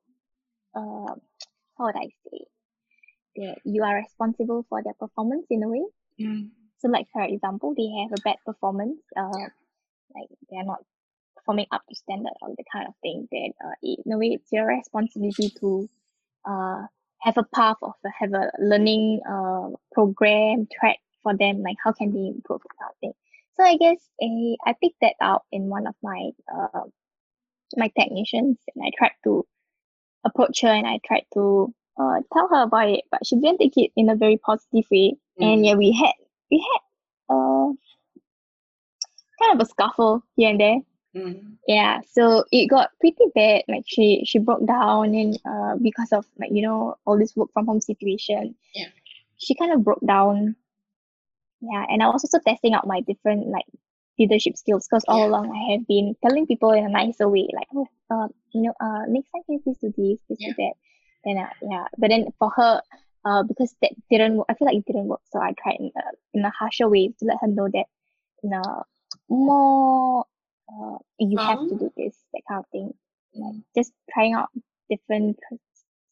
uh 0.77 1.15
how 1.79 1.85
would 1.89 1.97
I 1.97 2.09
say 2.29 2.41
that 3.37 3.57
you 3.65 3.83
are 3.83 3.97
responsible 3.97 4.67
for 4.69 4.83
their 4.83 4.93
performance 5.01 5.47
in 5.49 5.63
a 5.63 5.69
way. 5.69 5.85
Mm. 6.21 6.51
So 6.81 6.89
like 6.89 7.07
for 7.13 7.23
example, 7.23 7.73
they 7.75 7.89
have 8.03 8.13
a 8.13 8.21
bad 8.23 8.37
performance, 8.45 9.01
uh 9.17 9.39
Yeah. 9.39 9.49
like 10.15 10.29
they're 10.51 10.65
not 10.69 10.85
performing 11.43 11.67
up 11.73 11.83
to 11.89 11.95
standard 11.97 12.33
or 12.43 12.51
the 12.57 12.65
kind 12.73 12.87
of 12.89 12.95
thing 13.03 13.29
that 13.33 13.53
uh 13.65 13.75
in 13.83 14.13
a 14.13 14.19
way 14.19 14.29
it's 14.29 14.53
your 14.53 14.67
responsibility 14.67 15.51
to 15.61 15.89
uh 16.49 16.83
have 17.23 17.37
a 17.39 17.45
path 17.55 17.77
of 17.83 17.95
have 18.19 18.33
a 18.33 18.51
learning 18.61 19.21
uh 19.29 19.69
program 19.93 20.67
track 20.73 20.99
for 21.23 21.37
them 21.37 21.63
like 21.63 21.77
how 21.85 21.93
can 21.93 22.13
they 22.13 22.27
improve 22.29 22.61
kind 22.79 22.91
of 22.91 22.97
thing. 23.01 23.13
So 23.57 23.65
I 23.65 23.77
guess 23.77 23.99
eh, 24.23 24.57
I 24.67 24.75
picked 24.83 25.01
that 25.03 25.15
out 25.21 25.43
in 25.53 25.65
one 25.69 25.87
of 25.87 25.95
my 26.03 26.31
uh 26.53 26.85
my 27.77 27.91
technicians 27.99 28.59
and 28.75 28.85
I 28.85 28.91
tried 28.99 29.13
to 29.25 29.47
approach 30.25 30.63
her 30.63 30.69
and 30.69 30.87
I 30.87 31.01
tried 31.07 31.27
to 31.35 31.75
uh 32.01 32.21
tell 32.33 32.49
her 32.49 32.63
about 32.63 32.89
it, 32.91 33.05
but 33.11 33.27
she 33.27 33.37
didn't 33.37 33.59
take 33.59 33.77
it 33.77 33.93
in 33.97 34.11
a 34.11 34.17
very 34.17 34.39
positive 34.39 34.87
way. 34.91 35.15
And 35.41 35.65
Mm. 35.65 35.67
yeah, 35.67 35.75
we 35.75 35.93
had 35.93 36.15
we 36.51 36.59
had 36.59 37.35
uh 37.35 37.73
kind 39.41 39.61
of 39.61 39.67
a 39.67 39.71
scuffle 39.71 40.23
here 40.37 40.51
and 40.51 40.61
there. 40.61 40.79
Mm. 41.15 41.57
Yeah, 41.69 42.01
so 42.11 42.45
it 42.51 42.69
got 42.69 42.91
pretty 43.01 43.27
bad. 43.35 43.63
Like 43.69 43.85
she 43.87 44.25
she 44.25 44.39
broke 44.39 44.67
down 44.67 45.15
and 45.15 45.39
uh 45.45 45.77
because 45.81 46.11
of 46.13 46.25
like 46.39 46.51
you 46.53 46.63
know 46.63 46.97
all 47.05 47.19
this 47.19 47.37
work 47.37 47.51
from 47.53 47.67
home 47.67 47.81
situation. 47.81 48.55
Yeah. 48.75 48.89
She 49.39 49.55
kind 49.55 49.73
of 49.73 49.85
broke 49.85 50.05
down. 50.07 50.57
Yeah, 51.61 51.85
and 51.89 52.03
I 52.03 52.07
was 52.09 52.25
also 52.25 52.39
testing 52.45 52.75
out 52.75 52.87
my 52.87 53.01
different 53.03 53.49
like 53.49 53.67
leadership 54.19 54.57
skills 54.57 54.89
because 54.89 55.05
all 55.07 55.21
Yeah. 55.21 55.27
along 55.27 55.51
I 55.53 55.73
have 55.73 55.87
been 55.87 56.17
telling 56.23 56.47
people 56.47 56.71
in 56.73 56.85
a 56.85 56.89
nicer 56.89 57.29
way, 57.29 57.49
like, 57.55 57.69
oh, 57.75 57.87
uh, 58.11 58.29
you 58.53 58.63
know, 58.63 58.75
uh, 58.81 59.05
next 59.09 59.29
time 59.31 59.43
can 59.47 59.55
you 59.57 59.61
please 59.63 59.79
do 59.81 59.89
this, 59.97 60.19
please 60.27 60.39
do 60.45 60.55
that. 60.59 60.73
Then 61.25 61.39
uh, 61.39 61.51
yeah, 61.63 61.87
but 61.99 62.09
then 62.09 62.27
for 62.39 62.51
her, 62.57 62.83
uh, 63.25 63.43
because 63.45 63.75
that 63.83 63.93
didn't 64.11 64.37
work, 64.37 64.47
I 64.49 64.55
feel 64.55 64.67
like 64.67 64.77
it 64.77 64.87
didn't 64.87 65.07
work. 65.07 65.21
So 65.31 65.41
I 65.41 65.53
tried 65.53 65.77
in 65.79 65.93
a, 65.97 66.03
in 66.35 66.45
a 66.45 66.51
harsher 66.51 66.89
way 66.89 67.09
to 67.09 67.25
let 67.25 67.39
her 67.41 67.47
know 67.47 67.69
that, 67.73 67.87
in 68.43 68.53
a 68.53 68.83
more, 69.29 70.25
uh, 70.69 70.99
you 71.19 71.39
have 71.39 71.59
to 71.69 71.77
do 71.77 71.91
this, 71.97 72.15
that 72.33 72.43
kind 72.49 72.61
of 72.61 72.67
thing. 72.71 72.95
Like 73.35 73.55
Mm. 73.55 73.65
just 73.75 73.93
trying 74.13 74.35
out 74.35 74.51
different 74.91 75.39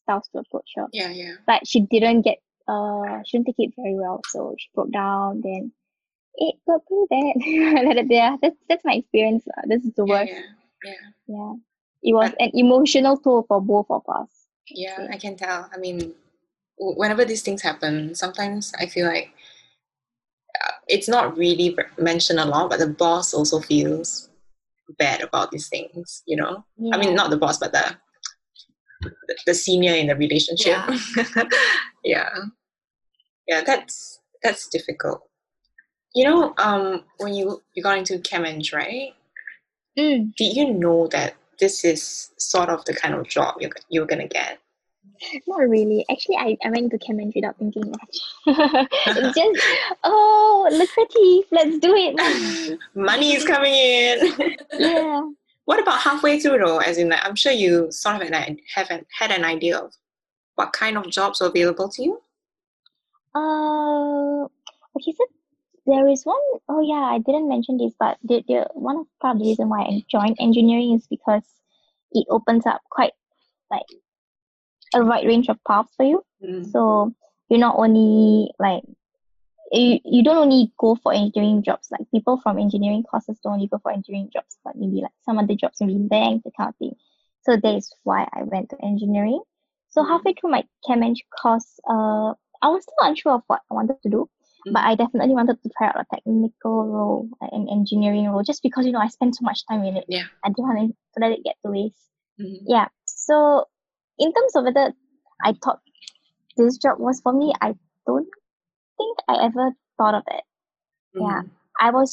styles 0.03 0.27
to 0.33 0.39
approach 0.39 0.71
her 0.75 0.87
Yeah, 0.91 1.09
yeah. 1.09 1.35
but 1.45 1.67
she 1.67 1.81
didn't 1.81 2.23
get 2.23 2.39
uh 2.67 3.21
she 3.25 3.37
didn't 3.37 3.45
take 3.47 3.59
it 3.69 3.73
very 3.77 3.93
well 3.95 4.21
so 4.27 4.55
she 4.57 4.67
broke 4.73 4.91
down 4.91 5.41
then 5.43 5.71
it 6.35 6.55
got 6.65 6.81
pretty 6.87 7.05
bad 7.13 8.07
yeah 8.09 8.37
that's 8.41 8.57
that's 8.67 8.83
my 8.83 8.93
experience 8.93 9.43
uh, 9.55 9.61
this 9.67 9.83
is 9.85 9.93
the 9.93 10.03
Yeah, 10.05 10.13
worst 10.13 10.31
yeah. 10.31 10.41
Yeah. 10.83 10.93
yeah 11.27 11.53
it 12.01 12.13
was 12.15 12.31
But- 12.31 12.41
an 12.41 12.51
emotional 12.55 13.17
toll 13.17 13.45
for 13.47 13.61
both 13.61 13.85
of 13.91 14.01
us 14.09 14.29
Yeah, 14.67 14.97
Yeah. 15.03 15.07
I 15.13 15.17
can 15.17 15.35
tell. 15.37 15.69
I 15.73 15.77
mean, 15.77 16.13
whenever 16.79 17.23
these 17.25 17.43
things 17.43 17.61
happen, 17.61 18.15
sometimes 18.15 18.73
I 18.79 18.87
feel 18.87 19.05
like 19.05 19.29
uh, 20.57 20.73
it's 20.87 21.07
not 21.07 21.37
really 21.37 21.77
mentioned 21.99 22.39
a 22.39 22.45
lot, 22.45 22.69
but 22.71 22.79
the 22.79 22.87
boss 22.87 23.33
also 23.33 23.59
feels 23.59 24.29
bad 24.97 25.21
about 25.21 25.51
these 25.51 25.67
things, 25.69 26.23
you 26.25 26.37
know? 26.37 26.63
I 26.93 26.97
mean, 26.97 27.15
not 27.15 27.29
the 27.29 27.37
boss, 27.37 27.57
but 27.57 27.71
the 27.71 27.95
the, 29.45 29.53
senior 29.53 29.93
in 29.93 30.07
the 30.07 30.15
relationship. 30.15 30.77
Yeah. 32.03 32.29
yeah. 33.47 33.61
that's 33.63 34.19
that's 34.41 34.67
difficult. 34.67 35.21
You 36.15 36.25
know, 36.25 36.53
um, 36.57 37.03
when 37.17 37.33
you 37.35 37.61
you 37.73 37.83
got 37.83 37.97
into 37.99 38.19
Chem-Eng, 38.19 38.63
right? 38.73 39.13
mm, 39.97 40.35
Did 40.35 40.55
you 40.55 40.73
know 40.73 41.07
that 41.07 41.35
this 41.59 41.85
is 41.85 42.31
sort 42.37 42.69
of 42.69 42.83
the 42.85 42.93
kind 42.93 43.13
of 43.13 43.27
job 43.27 43.55
you're 43.59 43.71
you're 43.89 44.07
gonna 44.07 44.27
get? 44.27 44.59
Not 45.47 45.69
really 45.69 46.05
actually 46.11 46.37
I, 46.37 46.57
I 46.65 46.69
went 46.71 46.91
to 46.91 46.97
chem 46.97 47.19
eng 47.19 47.31
without 47.35 47.57
thinking 47.57 47.91
much 47.91 48.19
it's 49.07 49.37
just 49.37 49.67
oh 50.03 50.67
lucrative 50.71 51.47
let's 51.51 51.77
do 51.79 51.93
it 51.95 52.79
money. 52.95 53.33
Is 53.33 53.45
coming 53.45 53.73
in. 53.73 54.57
yeah 54.79 55.21
What 55.65 55.79
about 55.79 56.01
halfway 56.01 56.39
through 56.39 56.57
though? 56.57 56.79
As 56.79 56.97
in, 56.97 57.09
like, 57.09 57.23
I'm 57.23 57.35
sure 57.35 57.51
you 57.51 57.91
sort 57.91 58.21
of 58.21 58.27
had, 58.27 58.59
have 58.75 58.89
an, 58.89 59.05
had 59.17 59.31
an 59.31 59.45
idea 59.45 59.77
of 59.77 59.93
what 60.55 60.73
kind 60.73 60.97
of 60.97 61.09
jobs 61.09 61.41
are 61.41 61.49
available 61.49 61.87
to 61.89 62.03
you. 62.03 62.21
Uh, 63.33 64.43
okay, 64.97 65.13
so 65.15 65.25
there 65.85 66.07
is 66.07 66.23
one 66.23 66.37
oh 66.67 66.81
yeah, 66.81 67.05
I 67.15 67.19
didn't 67.19 67.47
mention 67.47 67.77
this, 67.77 67.93
but 67.97 68.17
the, 68.23 68.43
the 68.47 68.67
one 68.73 68.97
of 68.97 69.05
part 69.21 69.35
of 69.35 69.39
the 69.39 69.47
reason 69.47 69.69
why 69.69 69.81
I 69.81 70.03
joined 70.09 70.37
engineering 70.39 70.93
is 70.93 71.07
because 71.07 71.43
it 72.11 72.25
opens 72.29 72.65
up 72.65 72.81
quite 72.89 73.13
like 73.69 73.85
a 74.93 75.03
wide 75.03 75.25
range 75.25 75.47
of 75.49 75.57
paths 75.67 75.93
for 75.95 76.05
you. 76.05 76.23
So 76.71 77.13
you're 77.49 77.59
not 77.59 77.75
only 77.77 78.51
like 78.59 78.83
you, 79.71 79.99
you 80.03 80.23
don't 80.23 80.37
only 80.37 80.71
go 80.77 80.95
for 80.95 81.13
engineering 81.13 81.63
jobs. 81.63 81.87
Like 81.91 82.09
people 82.11 82.39
from 82.41 82.57
engineering 82.59 83.03
courses 83.03 83.39
don't 83.43 83.53
only 83.53 83.67
go 83.67 83.79
for 83.79 83.91
engineering 83.91 84.29
jobs, 84.33 84.57
but 84.63 84.75
maybe 84.75 85.01
like 85.01 85.11
some 85.23 85.37
other 85.39 85.55
jobs 85.55 85.77
maybe 85.79 85.95
in 85.95 86.07
bank, 86.07 86.43
that 86.43 86.51
kind 86.57 86.69
of 86.69 86.75
thing. 86.77 86.95
So 87.43 87.57
that 87.57 87.75
is 87.75 87.93
why 88.03 88.27
I 88.33 88.43
went 88.43 88.69
to 88.71 88.77
engineering. 88.83 89.41
So 89.89 90.03
Mhm. 90.03 90.07
halfway 90.07 90.33
through 90.33 90.51
my 90.51 90.63
chem 90.85 91.03
eng 91.03 91.15
course, 91.41 91.79
uh, 91.89 92.33
I 92.61 92.67
was 92.69 92.83
still 92.83 93.07
unsure 93.07 93.33
of 93.33 93.43
what 93.47 93.61
I 93.69 93.73
wanted 93.73 94.01
to 94.03 94.09
do, 94.09 94.29
but 94.73 94.83
I 94.83 94.95
definitely 94.95 95.33
wanted 95.33 95.61
to 95.63 95.69
try 95.77 95.87
out 95.87 95.99
a 95.99 96.05
technical 96.13 96.85
role, 96.87 97.29
like 97.41 97.51
an 97.51 97.67
engineering 97.69 98.29
role, 98.29 98.43
just 98.43 98.61
because 98.63 98.85
you 98.85 98.91
know 98.91 98.99
I 98.99 99.07
spent 99.07 99.35
so 99.35 99.43
much 99.43 99.65
time 99.67 99.83
in 99.83 99.97
it. 99.97 100.05
Yeah. 100.07 100.25
I 100.43 100.49
didn't 100.49 100.67
want 100.67 100.91
to 100.91 101.19
let 101.19 101.31
it 101.31 101.43
get 101.43 101.55
to 101.65 101.71
waste 101.71 102.09
Mhm. 102.39 102.59
yeah 102.65 102.87
so 103.05 103.65
in 104.25 104.31
terms 104.37 104.55
of 104.55 104.63
whether 104.69 104.85
i 105.49 105.51
thought 105.63 105.79
this 106.57 106.77
job 106.85 106.99
was 107.07 107.19
for 107.25 107.33
me 107.41 107.53
i 107.67 107.69
don't 108.07 108.29
think 109.01 109.17
i 109.33 109.35
ever 109.47 109.65
thought 109.97 110.15
of 110.21 110.23
it 110.37 110.43
yeah. 111.13 111.41
Mhm. 111.41 111.49
i 111.87 111.89
was 111.99 112.11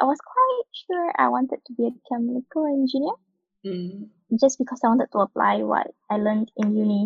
i 0.00 0.04
was 0.12 0.20
quite 0.32 0.66
sure 0.82 1.06
i 1.24 1.28
wanted 1.36 1.60
to 1.66 1.72
be 1.80 1.86
a 1.90 1.94
chemical 2.08 2.66
engineer 2.76 3.16
Mhm. 3.64 4.08
just 4.42 4.58
because 4.62 4.80
i 4.84 4.88
wanted 4.92 5.10
to 5.12 5.20
apply 5.26 5.52
what 5.72 5.88
i 6.10 6.16
learned 6.26 6.50
in 6.56 6.76
uni 6.84 7.02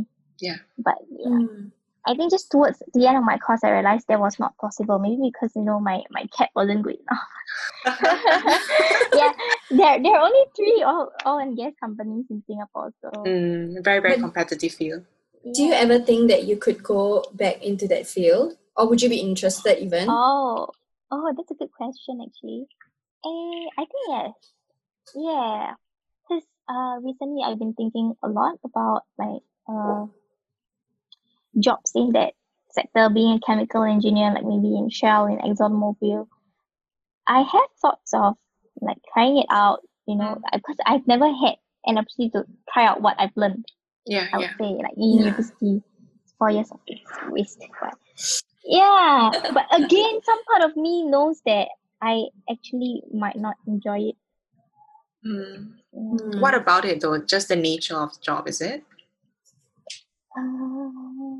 Yeah. 0.47 0.59
but 0.87 0.99
yeah 1.11 1.39
Mm. 1.45 1.73
I 2.09 2.15
think 2.17 2.31
just 2.33 2.51
towards 2.51 2.79
the 2.95 3.07
end 3.07 3.17
of 3.19 3.25
my 3.25 3.37
course 3.39 3.63
i 3.63 3.71
realized 3.71 4.07
that 4.09 4.19
was 4.21 4.39
not 4.43 4.57
possible 4.65 4.99
maybe 4.99 5.31
because 5.33 5.53
you 5.55 5.63
know 5.69 5.79
my 5.79 6.03
my 6.11 6.25
cap 6.37 6.51
wasn't 6.57 6.83
good 6.83 6.97
enough 7.05 7.29
yeah 9.21 9.33
there 9.71 9.97
there 10.03 10.15
are 10.17 10.25
only 10.27 10.45
three 10.57 10.83
all 10.83 11.13
oil 11.27 11.39
and 11.39 11.57
gas 11.57 11.73
companies 11.81 12.25
in 12.31 12.43
singapore 12.47 12.91
so 13.03 13.11
Mm, 13.27 13.85
very 13.85 14.01
very 14.01 14.15
But- 14.17 14.23
competitive 14.31 14.73
field. 14.73 15.05
Do 15.55 15.63
you 15.63 15.73
ever 15.73 15.99
think 16.01 16.29
that 16.31 16.45
you 16.45 16.57
could 16.59 16.83
go 16.83 17.25
back 17.33 17.63
into 17.63 17.87
that 17.89 18.07
field, 18.07 18.59
or 18.77 18.89
would 18.89 19.01
you 19.01 19.09
be 19.09 19.23
interested 19.23 19.79
even? 19.81 20.11
Oh, 20.11 20.69
oh, 21.15 21.33
that's 21.37 21.51
a 21.51 21.55
good 21.55 21.71
question 21.73 22.19
actually. 22.21 22.67
Eh, 23.25 23.65
I 23.81 23.85
think 23.87 24.05
yes. 24.13 24.35
Yeah, 25.15 25.73
because 26.21 26.45
uh, 26.69 26.99
recently 27.01 27.41
I've 27.47 27.59
been 27.59 27.73
thinking 27.73 28.13
a 28.23 28.29
lot 28.29 28.59
about 28.67 29.03
like 29.17 29.41
uh, 29.71 30.11
jobs 31.61 31.93
in 31.95 32.13
that 32.13 32.35
sector, 32.71 33.09
being 33.11 33.35
a 33.35 33.41
chemical 33.47 33.83
engineer, 33.83 34.33
like 34.33 34.45
maybe 34.45 34.77
in 34.77 34.91
Shell, 34.91 35.27
in 35.27 35.39
ExxonMobil. 35.39 36.27
I 37.27 37.41
have 37.41 37.71
thoughts 37.81 38.13
of 38.15 38.35
like 38.81 38.99
trying 39.13 39.39
it 39.39 39.47
out, 39.51 39.81
you 40.07 40.17
know, 40.17 40.41
because 40.53 40.77
I've 40.87 41.07
never 41.07 41.27
had 41.27 41.57
an 41.87 41.99
opportunity 41.99 42.31
to 42.33 42.45
try 42.73 42.87
out 42.87 43.01
what 43.01 43.17
I've 43.19 43.37
learned. 43.37 43.67
Yeah, 44.07 44.27
I 44.33 44.39
would 44.39 44.45
yeah. 44.45 44.57
say 44.59 44.83
like 44.83 44.97
in 44.97 45.19
university, 45.19 45.83
four 46.39 46.51
years 46.51 46.71
of 46.71 46.81
waste. 47.31 47.63
But 47.81 47.95
yeah, 48.65 49.31
but 49.53 49.67
again, 49.73 50.21
some 50.25 50.45
part 50.45 50.71
of 50.71 50.77
me 50.77 51.05
knows 51.05 51.41
that 51.47 51.69
I 52.01 52.25
actually 52.51 53.03
might 53.13 53.37
not 53.37 53.57
enjoy 53.67 54.11
it. 54.11 54.17
Mm. 55.27 55.73
Mm. 55.95 56.41
What 56.41 56.55
about 56.55 56.85
it 56.85 57.01
though? 57.01 57.19
Just 57.19 57.49
the 57.49 57.57
nature 57.57 57.97
of 57.97 58.15
the 58.15 58.21
job, 58.21 58.49
is 58.49 58.61
it? 58.61 58.85
Uh, 60.39 61.38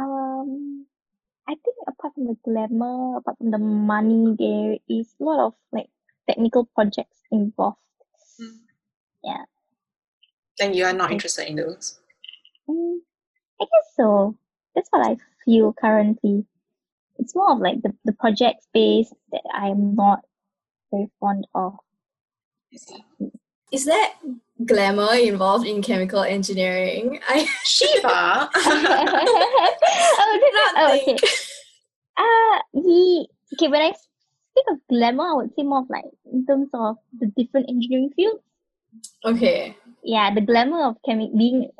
um, 0.00 0.86
I 1.48 1.54
think 1.64 1.76
apart 1.86 2.14
from 2.14 2.26
the 2.26 2.36
glamour, 2.44 3.18
apart 3.18 3.38
from 3.38 3.50
the 3.50 3.58
money, 3.58 4.34
there 4.38 4.78
is 4.88 5.14
a 5.20 5.24
lot 5.24 5.46
of 5.46 5.54
like 5.72 5.88
technical 6.28 6.66
projects 6.74 7.18
involved. 7.30 7.78
Mm. 8.40 8.58
Yeah. 9.24 9.44
Then 10.58 10.74
you 10.74 10.84
are 10.84 10.92
not 10.92 11.10
interested 11.10 11.48
in 11.48 11.56
those. 11.56 11.98
Mm, 12.68 12.98
I 13.60 13.64
guess 13.64 13.94
so. 13.96 14.36
That's 14.74 14.88
what 14.90 15.06
I 15.06 15.16
feel 15.44 15.72
currently. 15.72 16.44
It's 17.18 17.34
more 17.34 17.52
of 17.52 17.58
like 17.58 17.82
the, 17.82 17.94
the 18.04 18.12
project 18.12 18.62
space 18.64 19.12
that 19.32 19.42
I'm 19.52 19.94
not 19.94 20.20
very 20.90 21.10
fond 21.18 21.46
of. 21.54 21.74
Is 23.72 23.84
there 23.84 24.08
glamour 24.66 25.14
involved 25.14 25.66
in 25.66 25.82
chemical 25.82 26.22
engineering? 26.22 27.18
I 27.28 27.46
Shiva. 27.64 28.50
oh, 28.56 30.38
do 30.40 30.48
not 30.52 30.72
oh, 30.76 30.94
okay. 30.96 31.04
think. 31.04 31.20
Uh, 32.20 32.58
he, 32.74 33.26
okay, 33.54 33.68
when 33.68 33.80
I 33.80 33.92
speak 33.96 34.64
of 34.68 34.76
glamour, 34.90 35.24
I 35.24 35.32
would 35.40 35.54
say 35.56 35.62
more 35.62 35.80
of 35.80 35.88
like 35.88 36.04
in 36.30 36.44
terms 36.44 36.68
of 36.74 36.96
the 37.18 37.32
different 37.32 37.70
engineering 37.70 38.10
fields. 38.14 38.42
Okay. 39.24 39.74
Yeah, 40.04 40.34
the 40.34 40.42
glamour 40.42 40.84
of 40.84 40.96
chemi- 41.08 41.32
being 41.32 41.70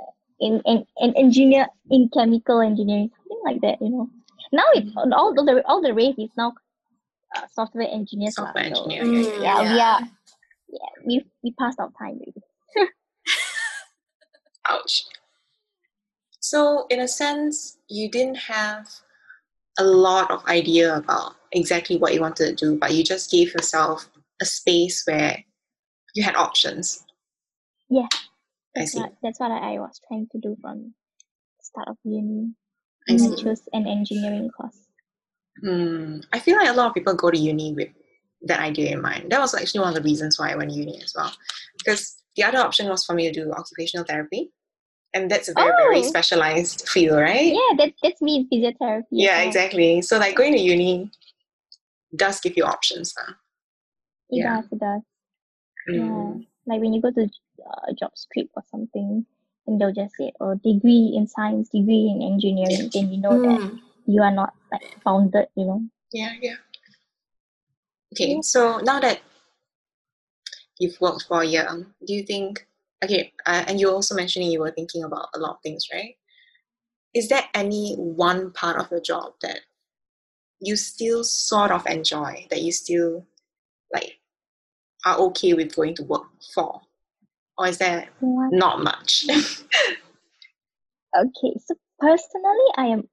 in, 0.40 0.62
in 0.64 0.86
an 0.96 1.12
engineer 1.14 1.66
in 1.90 2.08
chemical 2.08 2.62
engineering, 2.62 3.10
something 3.18 3.42
like 3.44 3.60
that, 3.60 3.82
you 3.84 3.90
know. 3.90 4.08
Now 4.52 4.64
it's 4.72 4.88
all 4.96 5.34
the 5.34 5.62
all 5.66 5.82
the 5.82 5.92
rave 5.92 6.14
is 6.16 6.30
now 6.38 6.54
uh, 7.36 7.44
software 7.52 7.88
engineers. 7.92 8.38
lah, 8.38 8.46
Software 8.46 8.74
so, 8.74 8.88
engineer. 8.88 9.04
Yeah, 9.04 9.12
yeah, 9.12 9.20
Mm, 9.20 9.42
yeah. 9.42 9.60
yeah, 9.60 9.72
we 9.72 9.80
are. 9.80 10.00
Yeah, 10.72 10.92
we 11.04 11.14
we 11.44 11.50
passed 11.52 11.78
our 11.80 11.92
time 11.98 12.16
already. 12.16 12.40
Ouch. 14.68 15.04
So, 16.40 16.86
in 16.90 17.00
a 17.00 17.08
sense, 17.08 17.78
you 17.88 18.10
didn't 18.10 18.36
have 18.36 18.88
a 19.78 19.84
lot 19.84 20.30
of 20.30 20.44
idea 20.46 20.96
about 20.96 21.34
exactly 21.52 21.96
what 21.96 22.14
you 22.14 22.20
wanted 22.20 22.56
to 22.56 22.64
do, 22.64 22.78
but 22.78 22.92
you 22.94 23.04
just 23.04 23.30
gave 23.30 23.52
yourself 23.52 24.08
a 24.40 24.44
space 24.44 25.02
where 25.06 25.42
you 26.14 26.22
had 26.22 26.36
options. 26.36 27.04
Yeah. 27.88 28.08
I 28.76 28.80
That's 28.80 28.92
see. 28.92 29.00
what 29.00 29.12
that's 29.22 29.40
what 29.40 29.50
I 29.50 29.78
was 29.78 30.00
trying 30.06 30.28
to 30.32 30.38
do 30.38 30.56
from 30.60 30.94
the 31.58 31.64
start 31.64 31.88
of 31.88 31.96
uni. 32.04 32.54
I 33.08 33.12
And 33.12 33.20
I 33.22 33.36
see. 33.36 33.42
chose 33.42 33.62
an 33.72 33.86
engineering 33.86 34.48
course. 34.50 34.78
Hmm. 35.62 36.20
I 36.32 36.38
feel 36.38 36.56
like 36.56 36.68
a 36.68 36.72
lot 36.72 36.86
of 36.88 36.94
people 36.94 37.14
go 37.14 37.30
to 37.30 37.36
uni 37.38 37.74
with 37.74 37.88
that 38.42 38.60
idea 38.60 38.92
in 38.92 39.02
mind. 39.02 39.30
That 39.30 39.40
was 39.40 39.54
actually 39.54 39.80
one 39.80 39.88
of 39.90 40.02
the 40.02 40.08
reasons 40.08 40.38
why 40.38 40.50
I 40.52 40.56
went 40.56 40.70
to 40.70 40.76
uni 40.76 41.02
as 41.02 41.14
well. 41.16 41.32
Because 41.78 42.19
the 42.40 42.46
other 42.48 42.58
option 42.58 42.88
was 42.88 43.04
for 43.04 43.14
me 43.14 43.30
to 43.30 43.32
do 43.32 43.52
occupational 43.52 44.06
therapy. 44.06 44.50
And 45.12 45.30
that's 45.30 45.48
a 45.48 45.54
very, 45.54 45.72
very 45.76 45.98
Oh. 45.98 46.02
specialized 46.02 46.88
field, 46.88 47.18
right? 47.20 47.52
Yeah, 47.52 47.72
that 47.78 47.92
that's 48.02 48.22
me 48.22 48.32
in 48.36 48.44
physiotherapy. 48.48 49.04
Yeah, 49.10 49.42
exactly. 49.42 50.00
So 50.02 50.18
like 50.18 50.36
going 50.36 50.52
to 50.54 50.60
uni 50.60 51.10
does 52.16 52.40
give 52.40 52.56
you 52.56 52.64
options. 52.64 53.12
Huh? 53.18 53.34
It 54.30 54.38
Yeah. 54.38 54.56
does, 54.62 54.72
it 54.72 54.78
does. 54.78 55.02
Yeah. 55.88 56.00
Mm. 56.00 56.46
Like 56.66 56.80
when 56.80 56.92
you 56.94 57.02
go 57.02 57.10
to 57.10 57.24
uh, 57.24 57.92
JobStreet 58.00 58.48
or 58.56 58.62
something, 58.70 59.26
and 59.66 59.80
they'll 59.80 59.92
just 59.92 60.14
say, 60.16 60.32
"Oh, 60.40 60.54
degree 60.54 61.12
in 61.16 61.26
science, 61.26 61.68
degree 61.68 62.06
in 62.12 62.22
engineering," 62.22 62.88
then 62.94 63.12
you 63.12 63.20
know 63.20 63.36
that 63.46 63.60
Mm. 63.60 63.80
you 64.06 64.22
are 64.22 64.30
not 64.40 64.54
like 64.72 64.86
founded. 65.04 65.48
You 65.56 65.64
know. 65.66 65.80
Yeah, 66.12 66.32
yeah. 66.40 66.56
Okay, 68.14 68.34
Yeah. 68.34 68.40
so 68.42 68.78
now 68.78 68.98
that 69.00 69.20
you've 70.80 71.00
worked 71.00 71.26
for 71.28 71.42
a 71.42 71.46
year, 71.46 71.68
do 72.06 72.14
you 72.14 72.24
think, 72.24 72.66
okay, 73.04 73.32
uh, 73.46 73.64
and 73.68 73.78
you're 73.78 73.92
also 73.92 74.14
mentioning 74.14 74.50
you 74.50 74.60
were 74.60 74.72
thinking 74.72 75.04
about 75.04 75.28
a 75.34 75.38
lot 75.38 75.56
of 75.56 75.62
things, 75.62 75.86
right? 75.92 76.16
Is 77.14 77.28
there 77.28 77.44
any 77.54 77.94
one 77.96 78.50
part 78.52 78.78
of 78.78 78.90
your 78.90 79.00
job 79.00 79.34
that 79.42 79.60
you 80.58 80.76
still 80.76 81.22
sort 81.22 81.70
of 81.70 81.86
enjoy, 81.86 82.46
that 82.50 82.62
you 82.62 82.72
still 82.72 83.26
like 83.92 84.18
are 85.04 85.18
okay 85.18 85.54
with 85.54 85.76
going 85.76 85.94
to 85.96 86.02
work 86.04 86.26
for? 86.54 86.80
Or 87.58 87.68
is 87.68 87.78
there 87.78 88.08
What? 88.20 88.52
not 88.52 88.82
much? 88.82 89.26
Okay, 91.18 91.58
so 91.66 91.74
personally, 91.98 92.70
I 92.76 92.86
am 92.86 93.08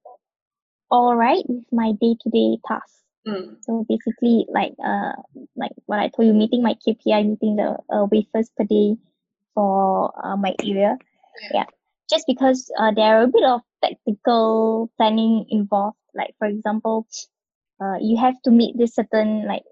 all 0.91 1.15
right 1.15 1.43
with 1.47 1.65
my 1.71 1.93
day-to-day 1.99 2.60
tasks. 2.67 3.01
Mm, 3.28 3.58
So 3.63 3.86
basically, 3.90 4.46
like 4.50 4.74
uh, 4.84 5.13
like 5.56 5.74
what 5.86 6.00
I 6.00 6.10
told 6.10 6.28
you, 6.28 6.34
meeting 6.34 6.63
my 6.63 6.76
KPI, 6.84 7.24
meeting 7.24 7.56
the 7.58 7.78
uh, 7.94 8.06
wafers 8.12 8.50
per 8.58 8.63
day 8.66 8.98
for 9.56 10.12
uh, 10.26 10.38
my 10.38 10.56
area. 10.63 10.98
Yeah. 11.42 11.50
Yeah, 11.54 11.66
just 12.10 12.26
because 12.28 12.72
uh, 12.80 12.92
there 12.96 13.18
are 13.20 13.24
a 13.24 13.28
bit 13.28 13.44
of 13.44 13.62
technical 13.84 14.90
planning 14.98 15.46
involved. 15.50 15.98
Like 16.16 16.36
for 16.40 16.48
example, 16.48 17.08
uh, 17.82 17.98
you 18.02 18.18
have 18.18 18.42
to 18.44 18.52
meet 18.52 18.78
this 18.78 18.96
certain 18.96 19.46
like 19.48 19.63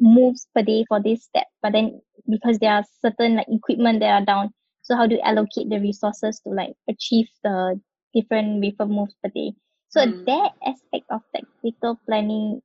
moves 0.00 0.46
per 0.54 0.62
day 0.62 0.84
for 0.88 1.00
this 1.02 1.24
step, 1.24 1.48
but 1.62 1.72
then 1.72 2.00
because 2.28 2.58
there 2.60 2.72
are 2.72 2.84
certain 3.02 3.36
like 3.36 3.48
equipment 3.50 4.00
that 4.00 4.10
are 4.22 4.24
down, 4.26 4.52
so 4.82 4.96
how 4.96 5.06
do 5.06 5.16
you 5.16 5.22
allocate 5.22 5.68
the 5.70 5.80
resources 5.80 6.40
to 6.40 6.50
like 6.50 6.74
achieve 6.88 7.28
the 7.44 7.80
different 8.14 8.60
wafer 8.62 8.86
moves 8.86 9.14
per 9.22 9.30
day? 9.34 9.52
So 9.94 10.02
Mm. 10.02 10.26
that 10.26 10.50
aspect 10.66 11.06
of 11.10 11.22
technical 11.30 11.94
planning 12.04 12.60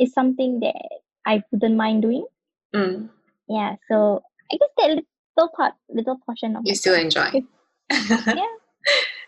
is 0.00 0.12
something 0.16 0.60
that 0.60 0.80
I 1.28 1.42
wouldn't 1.52 1.76
mind 1.76 2.00
doing. 2.00 2.24
mm, 2.72 3.08
Yeah, 3.48 3.76
so 3.92 4.22
I 4.50 4.56
guess 4.56 4.72
that 4.78 4.88
little 5.36 5.52
part, 5.54 5.74
little 5.92 6.16
portion 6.24 6.56
of 6.56 6.64
you 6.64 6.74
still 6.74 6.96
enjoy. 6.96 7.28
Yeah. 7.92 8.48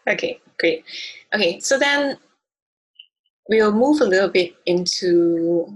Okay, 0.09 0.41
great. 0.59 0.85
Okay, 1.35 1.61
so 1.61 1.79
then 1.79 2.17
we'll 3.49 3.73
move 3.73 4.01
a 4.01 4.05
little 4.09 4.29
bit 4.29 4.57
into 4.65 5.69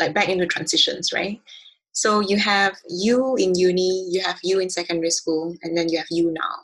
like 0.00 0.12
back 0.12 0.28
into 0.28 0.46
transitions, 0.46 1.12
right? 1.12 1.40
So 1.92 2.18
you 2.18 2.36
have 2.36 2.74
you 2.90 3.36
in 3.36 3.54
uni, 3.54 4.10
you 4.10 4.22
have 4.26 4.40
you 4.42 4.58
in 4.58 4.70
secondary 4.70 5.10
school, 5.10 5.54
and 5.62 5.76
then 5.78 5.88
you 5.88 5.98
have 5.98 6.10
you 6.10 6.32
now. 6.32 6.56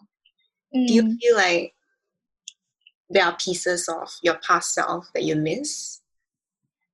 Do 0.75 0.95
you 0.95 1.03
Mm. 1.05 1.19
feel 1.21 1.37
like 1.37 1.75
there 3.11 3.25
are 3.27 3.37
pieces 3.37 3.89
of 3.89 4.09
your 4.23 4.37
past 4.37 4.73
self 4.73 5.11
that 5.15 5.25
you 5.25 5.37
miss? 5.37 6.01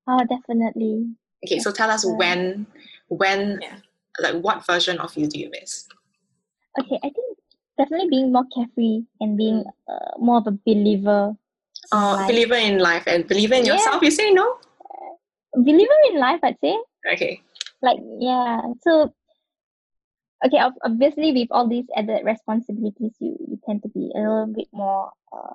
Oh, 0.08 0.24
definitely. 0.24 1.14
Okay, 1.44 1.58
so 1.58 1.70
tell 1.70 1.90
us 1.90 2.04
when 2.04 2.66
when 3.08 3.60
Yeah. 3.62 3.76
like 4.18 4.42
what 4.42 4.64
version 4.66 4.98
of 4.98 5.16
you 5.16 5.28
do 5.28 5.38
you 5.38 5.50
miss? 5.50 5.86
Okay, 6.80 6.98
I 7.04 7.10
think 7.10 7.38
definitely 7.78 8.08
being 8.08 8.32
more 8.32 8.44
carefree 8.54 9.02
and 9.20 9.36
being 9.36 9.64
uh, 9.88 10.16
more 10.18 10.38
of 10.38 10.46
a 10.46 10.52
believer. 10.52 11.36
in 11.92 11.98
Uh, 11.98 12.16
life. 12.16 12.28
believer 12.28 12.54
in 12.56 12.78
life 12.78 13.04
and 13.06 13.28
believer 13.28 13.54
in 13.54 13.66
Yeah. 13.66 13.74
yourself, 13.74 14.02
you 14.02 14.10
say 14.10 14.32
no? 14.32 14.58
believer 15.54 15.98
in 16.10 16.18
life, 16.18 16.40
I'd 16.42 16.58
say. 16.60 16.76
Okay. 17.12 17.40
Like, 17.82 17.98
yeah. 18.20 18.60
So, 18.82 19.14
okay, 20.44 20.60
obviously, 20.84 21.32
with 21.32 21.48
all 21.50 21.68
these 21.68 21.86
added 21.96 22.24
responsibilities, 22.24 23.12
you, 23.20 23.36
you 23.48 23.58
tend 23.64 23.82
to 23.82 23.88
be 23.88 24.10
a 24.14 24.18
little 24.18 24.52
bit 24.54 24.68
more, 24.72 25.12
uh, 25.32 25.54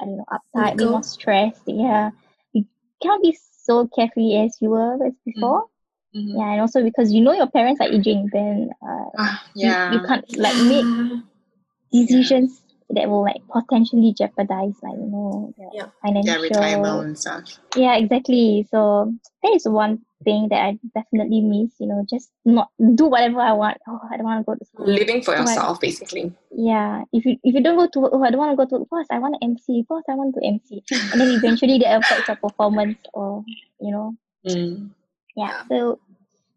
I 0.00 0.04
don't 0.04 0.16
know, 0.16 0.24
uptight, 0.32 0.78
be 0.78 0.84
more 0.86 1.02
stressed. 1.02 1.62
Yeah. 1.66 2.10
You 2.52 2.64
can't 3.02 3.22
be 3.22 3.36
so 3.64 3.86
carefree 3.88 4.36
as 4.36 4.56
you 4.60 4.70
were 4.70 4.94
as 5.06 5.12
before. 5.24 5.66
Mhm. 6.14 6.34
Yeah, 6.38 6.50
and 6.52 6.60
also 6.60 6.82
because 6.82 7.12
you 7.12 7.20
know 7.20 7.32
your 7.32 7.46
parents 7.46 7.80
are 7.80 7.86
aging, 7.88 8.28
then 8.32 8.70
uh, 8.82 9.10
you, 9.54 9.68
yeah. 9.68 9.92
you 9.92 10.00
can't 10.06 10.24
like 10.36 10.56
make 10.66 10.86
decisions 11.92 12.60
that 12.90 13.08
will 13.08 13.22
like 13.22 13.42
potentially 13.52 14.12
jeopardize 14.12 14.74
like 14.82 14.94
you 14.98 15.06
know 15.06 15.54
Yeah. 15.72 15.86
financial 16.02 16.32
their 16.32 16.42
retirement 16.42 17.04
and 17.06 17.18
stuff. 17.18 17.58
yeah 17.76 17.94
exactly 17.96 18.66
so 18.70 19.12
that 19.42 19.52
is 19.54 19.68
one 19.68 20.00
thing 20.24 20.48
that 20.50 20.60
I 20.64 20.78
definitely 20.94 21.40
miss. 21.40 21.72
You 21.78 21.86
know, 21.88 22.04
just 22.08 22.30
not 22.44 22.68
do 22.94 23.06
whatever 23.06 23.40
I 23.40 23.52
want. 23.52 23.78
Oh, 23.88 24.00
I 24.10 24.16
don't 24.16 24.26
want 24.26 24.40
to 24.40 24.44
go 24.44 24.54
to 24.54 24.64
school. 24.64 24.86
Living 24.86 25.22
for 25.22 25.34
I- 25.36 25.40
yourself, 25.40 25.80
basically. 25.80 26.32
Yeah, 26.52 27.04
if 27.12 27.24
you 27.24 27.36
if 27.44 27.54
you 27.54 27.62
don't 27.62 27.76
go 27.76 27.86
to 27.88 28.00
work, 28.00 28.12
oh, 28.14 28.22
I 28.24 28.30
don't 28.30 28.38
want 28.40 28.52
to 28.52 28.56
go 28.56 28.66
to 28.68 28.78
work. 28.80 28.88
Boss, 28.90 29.06
I 29.10 29.18
want 29.18 29.36
to 29.40 29.44
MC. 29.44 29.84
Boss, 29.88 30.02
I 30.08 30.14
want 30.14 30.34
to 30.34 30.44
MC. 30.44 30.82
And 31.12 31.20
then 31.20 31.28
eventually 31.28 31.78
that 31.78 32.00
affects 32.02 32.28
your 32.28 32.36
performance, 32.36 32.98
or 33.14 33.44
you 33.80 33.90
know, 33.92 34.14
Mm. 34.46 34.90
yeah. 35.36 35.62
So 35.68 36.00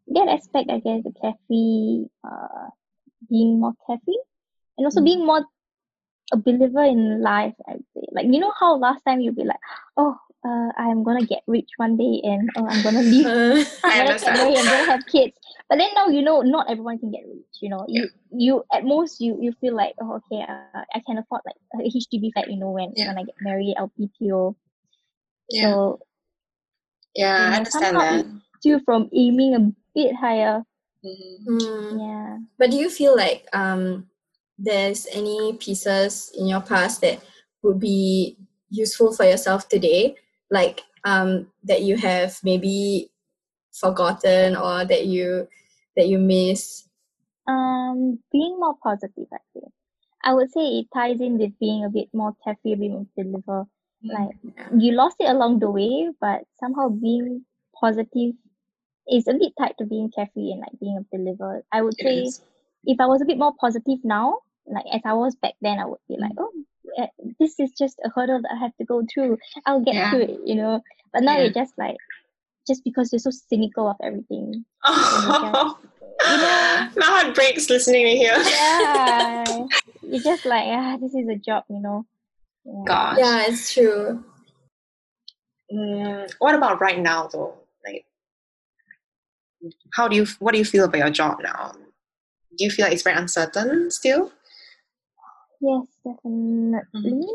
that 0.07 0.27
aspect, 0.29 0.71
I 0.71 0.79
guess, 0.79 1.03
the 1.03 1.11
carefree, 1.21 2.05
uh, 2.23 2.69
being 3.29 3.59
more 3.59 3.73
carefree, 3.85 4.17
and 4.77 4.85
also 4.87 5.01
Mm. 5.01 5.05
being 5.05 5.25
more 5.25 5.45
a 6.31 6.37
believer 6.37 6.83
in 6.85 7.21
life. 7.21 7.53
I 7.67 7.73
say, 7.93 8.07
like 8.11 8.25
you 8.25 8.39
know 8.39 8.53
how 8.59 8.77
last 8.77 9.03
time 9.05 9.19
you'd 9.21 9.35
be 9.35 9.43
like, 9.43 9.59
oh, 9.97 10.15
uh, 10.45 10.69
I'm 10.77 11.03
gonna 11.03 11.25
get 11.25 11.43
rich 11.47 11.69
one 11.77 11.97
day, 11.97 12.21
and 12.23 12.49
oh, 12.57 12.67
I'm 12.67 12.83
gonna 12.83 13.01
leave 13.01 13.25
Uh, 13.25 13.63
I 13.83 13.99
I'm 14.01 14.05
gonna 14.07 14.19
get 14.19 14.33
married, 14.33 14.57
I'm 14.57 14.65
gonna 14.65 14.91
have 14.91 15.05
kids. 15.07 15.33
But 15.69 15.77
then 15.79 15.89
now 15.95 16.07
you 16.07 16.21
know 16.21 16.41
not 16.41 16.69
everyone 16.69 16.99
can 16.99 17.11
get 17.11 17.23
rich. 17.27 17.61
You 17.61 17.69
know, 17.69 17.85
you 17.87 18.09
you 18.31 18.63
at 18.73 18.83
most 18.83 19.21
you 19.21 19.37
you 19.39 19.53
feel 19.61 19.75
like 19.75 19.95
oh 20.01 20.19
okay 20.19 20.43
uh, 20.43 20.83
I 20.93 20.99
can 21.05 21.17
afford 21.17 21.41
like 21.45 21.55
a 21.75 21.87
HDB 21.87 22.33
flat. 22.33 22.49
You 22.51 22.57
know 22.59 22.71
when 22.71 22.91
Yeah. 22.95 23.07
when 23.07 23.17
I 23.17 23.23
get 23.23 23.35
married 23.41 23.75
I'll 23.77 23.91
BTO. 23.99 24.55
Yeah. 25.49 25.61
So 25.63 25.99
Yeah, 27.15 27.35
I 27.35 27.43
you 27.43 27.49
know, 27.51 27.57
understand 27.57 27.95
somehow 27.95 28.11
that. 28.17 28.25
You 28.63 28.79
from 28.85 29.09
aiming 29.11 29.55
a 29.55 29.61
bit 29.93 30.15
higher. 30.15 30.63
Mhm. 31.03 31.45
mm. 31.47 31.99
Yeah. 31.99 32.37
But 32.57 32.71
do 32.71 32.77
you 32.77 32.89
feel 32.89 33.15
like 33.15 33.43
um, 33.51 34.07
there's 34.57 35.05
any 35.11 35.53
pieces 35.59 36.31
in 36.37 36.47
your 36.47 36.61
past 36.61 37.01
that 37.01 37.19
would 37.61 37.79
be 37.79 38.37
useful 38.69 39.11
for 39.13 39.25
yourself 39.25 39.67
today, 39.67 40.15
like 40.53 40.81
um, 41.03 41.47
that 41.65 41.81
you 41.81 41.97
have 41.97 42.37
maybe 42.43 43.09
forgotten 43.73 44.55
or 44.55 44.85
that 44.85 45.05
you 45.07 45.47
that 45.97 46.07
you 46.07 46.19
miss? 46.19 46.87
Um, 47.47 48.19
being 48.31 48.55
more 48.59 48.75
positive. 48.81 49.27
I 49.33 49.41
think 49.53 49.71
I 50.23 50.33
would 50.33 50.51
say 50.51 50.61
it 50.79 50.87
ties 50.93 51.19
in 51.19 51.37
with 51.37 51.57
being 51.59 51.83
a 51.83 51.89
bit 51.89 52.07
more 52.13 52.33
carefree, 52.43 52.75
being 52.75 52.93
more 52.93 53.07
deliver. 53.17 53.65
Like 54.03 54.35
you 54.77 54.91
lost 54.93 55.17
it 55.19 55.29
along 55.29 55.59
the 55.59 55.71
way, 55.71 56.11
but 56.19 56.43
somehow 56.59 56.89
being 56.89 57.45
positive 57.79 58.35
is 59.09 59.27
a 59.27 59.33
bit 59.33 59.53
tied 59.57 59.75
to 59.79 59.85
being 59.85 60.11
carefree 60.11 60.51
and 60.51 60.59
like 60.59 60.79
being 60.79 60.97
a 60.97 61.05
believer. 61.17 61.63
I 61.71 61.81
would 61.81 61.95
It 61.97 62.03
say 62.03 62.21
is. 62.23 62.41
if 62.85 62.99
I 62.99 63.05
was 63.05 63.21
a 63.21 63.25
bit 63.25 63.37
more 63.37 63.53
positive 63.59 63.99
now, 64.03 64.39
like 64.67 64.85
as 64.93 65.01
I 65.05 65.13
was 65.13 65.35
back 65.35 65.53
then, 65.61 65.79
I 65.79 65.85
would 65.85 65.99
be 66.07 66.17
like, 66.19 66.31
oh, 66.37 66.51
eh, 66.55 66.63
this 67.39 67.59
is 67.59 67.71
just 67.77 67.99
a 68.05 68.09
hurdle 68.09 68.41
that 68.41 68.51
I 68.55 68.59
have 68.59 68.75
to 68.77 68.85
go 68.85 69.03
through. 69.13 69.37
I'll 69.65 69.81
get 69.81 69.95
Yeah. 69.95 70.09
through 70.11 70.21
it, 70.21 70.39
you 70.45 70.55
know. 70.55 70.81
But 71.11 71.23
now 71.23 71.37
Yeah. 71.37 71.43
you're 71.43 71.53
just 71.53 71.73
like, 71.77 71.97
just 72.67 72.83
because 72.83 73.11
you're 73.11 73.19
so 73.19 73.31
cynical 73.31 73.89
of 73.89 73.97
everything, 74.01 74.63
Oh, 74.85 75.19
you 75.23 75.51
know. 75.51 75.77
my 76.97 77.05
heart 77.05 77.35
breaks 77.35 77.69
listening 77.69 78.05
to 78.05 78.11
hear. 78.15 78.33
Yeah, 78.37 79.65
you're 80.01 80.21
just 80.23 80.45
like, 80.45 80.63
ah, 80.67 80.97
this 80.97 81.13
is 81.13 81.27
a 81.27 81.35
job, 81.35 81.63
you 81.69 81.79
know. 81.81 82.05
Yeah. 82.65 82.83
Gosh. 82.85 83.17
Yeah, 83.19 83.45
it's 83.47 83.73
true. 83.73 84.23
Mm, 85.73 86.31
what 86.39 86.55
about 86.55 86.79
right 86.79 86.99
now, 86.99 87.27
though? 87.27 87.55
Like, 87.85 88.05
how 89.93 90.07
do 90.07 90.15
you? 90.15 90.25
What 90.39 90.51
do 90.53 90.57
you 90.59 90.65
feel 90.65 90.85
about 90.85 90.97
your 90.99 91.09
job 91.09 91.39
now? 91.41 91.71
Do 92.57 92.63
you 92.63 92.69
feel 92.71 92.85
like 92.85 92.93
it's 92.93 93.01
very 93.03 93.17
uncertain 93.17 93.89
still? 93.91 94.31
Yes, 95.63 95.87
definitely. 96.03 97.25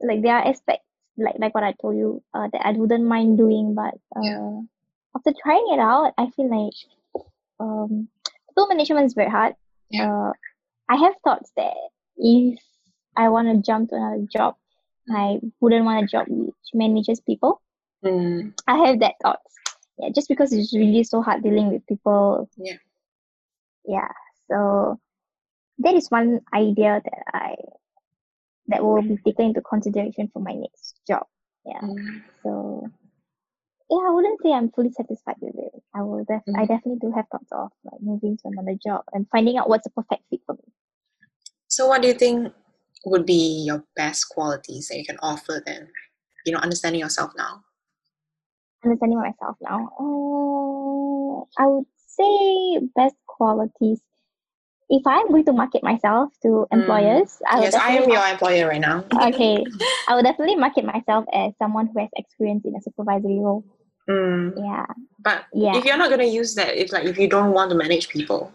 Like 0.00 0.20
there 0.22 0.36
are 0.36 0.46
aspects, 0.46 0.84
like 1.16 1.36
like 1.38 1.54
what 1.54 1.64
I 1.64 1.72
told 1.80 1.96
you, 1.96 2.22
uh, 2.34 2.48
that 2.52 2.60
I 2.66 2.72
wouldn't 2.72 3.04
mind 3.04 3.38
doing, 3.38 3.74
but 3.74 3.94
uh, 4.14 4.20
Yeah. 4.22 4.60
after 5.16 5.32
trying 5.42 5.66
it 5.72 5.80
out, 5.80 6.12
I 6.18 6.28
feel 6.36 6.50
like 6.52 6.76
um, 7.58 8.08
people 8.48 8.66
management 8.68 9.06
is 9.06 9.14
very 9.14 9.30
hard. 9.30 9.54
Yeah. 9.88 10.12
Uh, 10.12 10.32
I 10.90 10.96
have 10.96 11.14
thoughts 11.24 11.50
that 11.56 11.72
if 12.18 12.60
I 13.16 13.30
want 13.30 13.48
to 13.48 13.62
jump 13.64 13.88
to 13.90 13.96
another 13.96 14.26
job, 14.30 14.56
I 15.08 15.40
wouldn't 15.60 15.86
want 15.86 16.04
a 16.04 16.06
job 16.06 16.26
which 16.28 16.54
manages 16.74 17.20
people. 17.20 17.62
Mm, 18.04 18.52
I 18.66 18.76
have 18.86 19.00
that 19.00 19.14
thoughts. 19.22 19.54
Yeah, 19.98 20.10
just 20.14 20.28
because 20.28 20.52
it's 20.52 20.76
really 20.76 21.02
so 21.04 21.22
hard 21.22 21.42
dealing 21.42 21.72
with 21.72 21.86
people. 21.86 22.50
Yeah. 22.58 22.76
Yeah. 23.86 24.12
So 24.50 25.00
that 25.78 25.94
is 25.94 26.10
one 26.10 26.40
idea 26.54 27.00
that 27.04 27.22
I 27.32 27.54
that 28.68 28.84
will 28.84 29.02
be 29.02 29.16
taken 29.24 29.46
into 29.46 29.60
consideration 29.60 30.28
for 30.32 30.40
my 30.40 30.52
next 30.52 31.00
job. 31.06 31.26
Yeah. 31.64 31.80
mm, 31.82 32.22
So 32.42 32.90
yeah, 33.90 33.98
I 34.08 34.10
wouldn't 34.10 34.40
say 34.42 34.52
I'm 34.52 34.70
fully 34.72 34.90
satisfied 34.90 35.36
with 35.40 35.54
it. 35.56 35.82
I 35.94 36.02
will 36.02 36.24
def- 36.24 36.42
I 36.56 36.64
Mhm. 36.64 36.68
definitely 36.68 36.98
do 37.00 37.12
have 37.12 37.26
thoughts 37.30 37.52
of 37.52 37.70
like 37.84 38.00
moving 38.00 38.36
to 38.38 38.48
another 38.48 38.74
job 38.74 39.04
and 39.12 39.28
finding 39.30 39.56
out 39.56 39.68
what's 39.68 39.86
a 39.86 39.90
perfect 39.90 40.24
fit 40.30 40.40
for 40.46 40.54
me. 40.54 40.72
So, 41.68 41.86
what 41.86 42.02
do 42.02 42.08
you 42.08 42.14
think 42.14 42.52
would 43.04 43.26
be 43.26 43.62
your 43.64 43.84
best 43.94 44.28
qualities 44.28 44.88
that 44.88 44.98
you 44.98 45.04
can 45.04 45.18
offer 45.22 45.62
then? 45.64 45.88
You 46.44 46.52
know, 46.52 46.58
understanding 46.58 47.00
yourself 47.00 47.32
now. 47.36 47.62
Understanding 48.84 49.18
myself 49.18 49.56
now. 49.60 49.90
Uh, 49.98 51.62
I 51.62 51.66
would 51.66 51.86
say 51.96 52.78
best 52.94 53.16
qualities. 53.26 54.00
If 54.88 55.02
I'm 55.06 55.28
going 55.28 55.44
to 55.46 55.52
market 55.52 55.82
myself 55.82 56.30
to 56.42 56.66
employers, 56.70 57.42
I 57.48 57.56
would 57.56 57.64
yes, 57.64 57.74
I 57.74 57.92
am 57.98 58.08
your 58.08 58.26
employer 58.26 58.68
right 58.68 58.80
now. 58.80 59.04
okay. 59.20 59.64
I 60.06 60.14
would 60.14 60.24
definitely 60.24 60.56
market 60.56 60.84
myself 60.84 61.24
as 61.32 61.52
someone 61.58 61.88
who 61.88 61.98
has 62.00 62.10
experience 62.16 62.64
in 62.64 62.74
a 62.76 62.80
supervisory 62.80 63.40
role. 63.40 63.64
Mm, 64.08 64.54
Yeah. 64.56 64.86
but 65.18 65.46
Yeah. 65.52 65.76
if 65.76 65.84
you're 65.84 65.96
not 65.98 66.08
going 66.08 66.20
to 66.20 66.26
use 66.26 66.54
that, 66.54 66.76
if 66.76 66.92
like 66.92 67.04
if 67.04 67.18
you 67.18 67.28
don't 67.28 67.52
want 67.52 67.70
to 67.70 67.76
manage 67.76 68.08
people, 68.08 68.52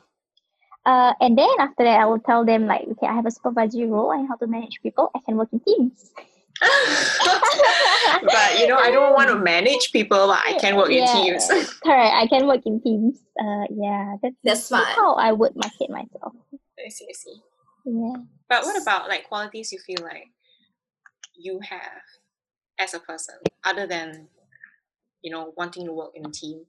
Uh, 0.84 1.13
and 1.22 1.38
then 1.38 1.50
after 1.60 1.84
that, 1.84 2.00
I 2.02 2.06
will 2.06 2.20
tell 2.20 2.44
them 2.44 2.65
like, 2.65 2.88
okay, 2.89 3.06
I 3.06 3.13
have 3.13 3.28
a 3.28 3.32
supervisory 3.32 3.86
role 3.86 4.12
and 4.12 4.28
how 4.28 4.36
to 4.38 4.48
manage 4.48 4.82
people. 4.82 5.12
I 5.13 5.20
can 5.26 5.38
work 5.38 5.50
in 5.54 5.60
teams. 5.60 6.10
but 8.21 8.60
you 8.60 8.67
know, 8.67 8.78
I 8.78 8.91
don't 8.91 9.13
want 9.13 9.30
to 9.30 9.36
manage 9.52 9.91
people, 9.91 10.28
but 10.28 10.41
I 10.45 10.58
can 10.60 10.76
work 10.76 10.91
in 10.91 11.08
teams. 11.08 11.47
Correct. 11.84 12.13
I 12.15 12.28
can 12.28 12.45
work 12.45 12.62
in 12.65 12.82
teams. 12.82 13.19
Uh, 13.39 13.65
yeah, 13.71 14.15
that's, 14.21 14.36
That's 14.43 14.63
smart. 14.65 14.88
how 14.89 15.15
I 15.15 15.32
would 15.32 15.56
market 15.56 15.89
myself. 15.89 16.34
I 16.54 16.89
see, 16.89 17.06
I 17.10 17.13
see. 17.13 17.41
Yeah. 17.86 18.13
But 18.47 18.63
what 18.63 18.80
about 18.82 19.10
like 19.10 19.28
qualities 19.28 19.71
you 19.71 19.80
feel 19.80 20.04
like 20.04 20.28
you 21.36 21.60
have 21.62 22.04
as 22.80 22.93
a 22.93 23.00
person, 23.00 23.36
other 23.63 23.88
than 23.88 24.28
you 25.24 25.32
know 25.32 25.54
wanting 25.58 25.86
to 25.86 25.93
work 25.93 26.12
in 26.13 26.26
a 26.26 26.32
team? 26.32 26.65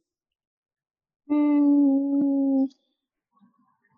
Mm, 1.31 2.02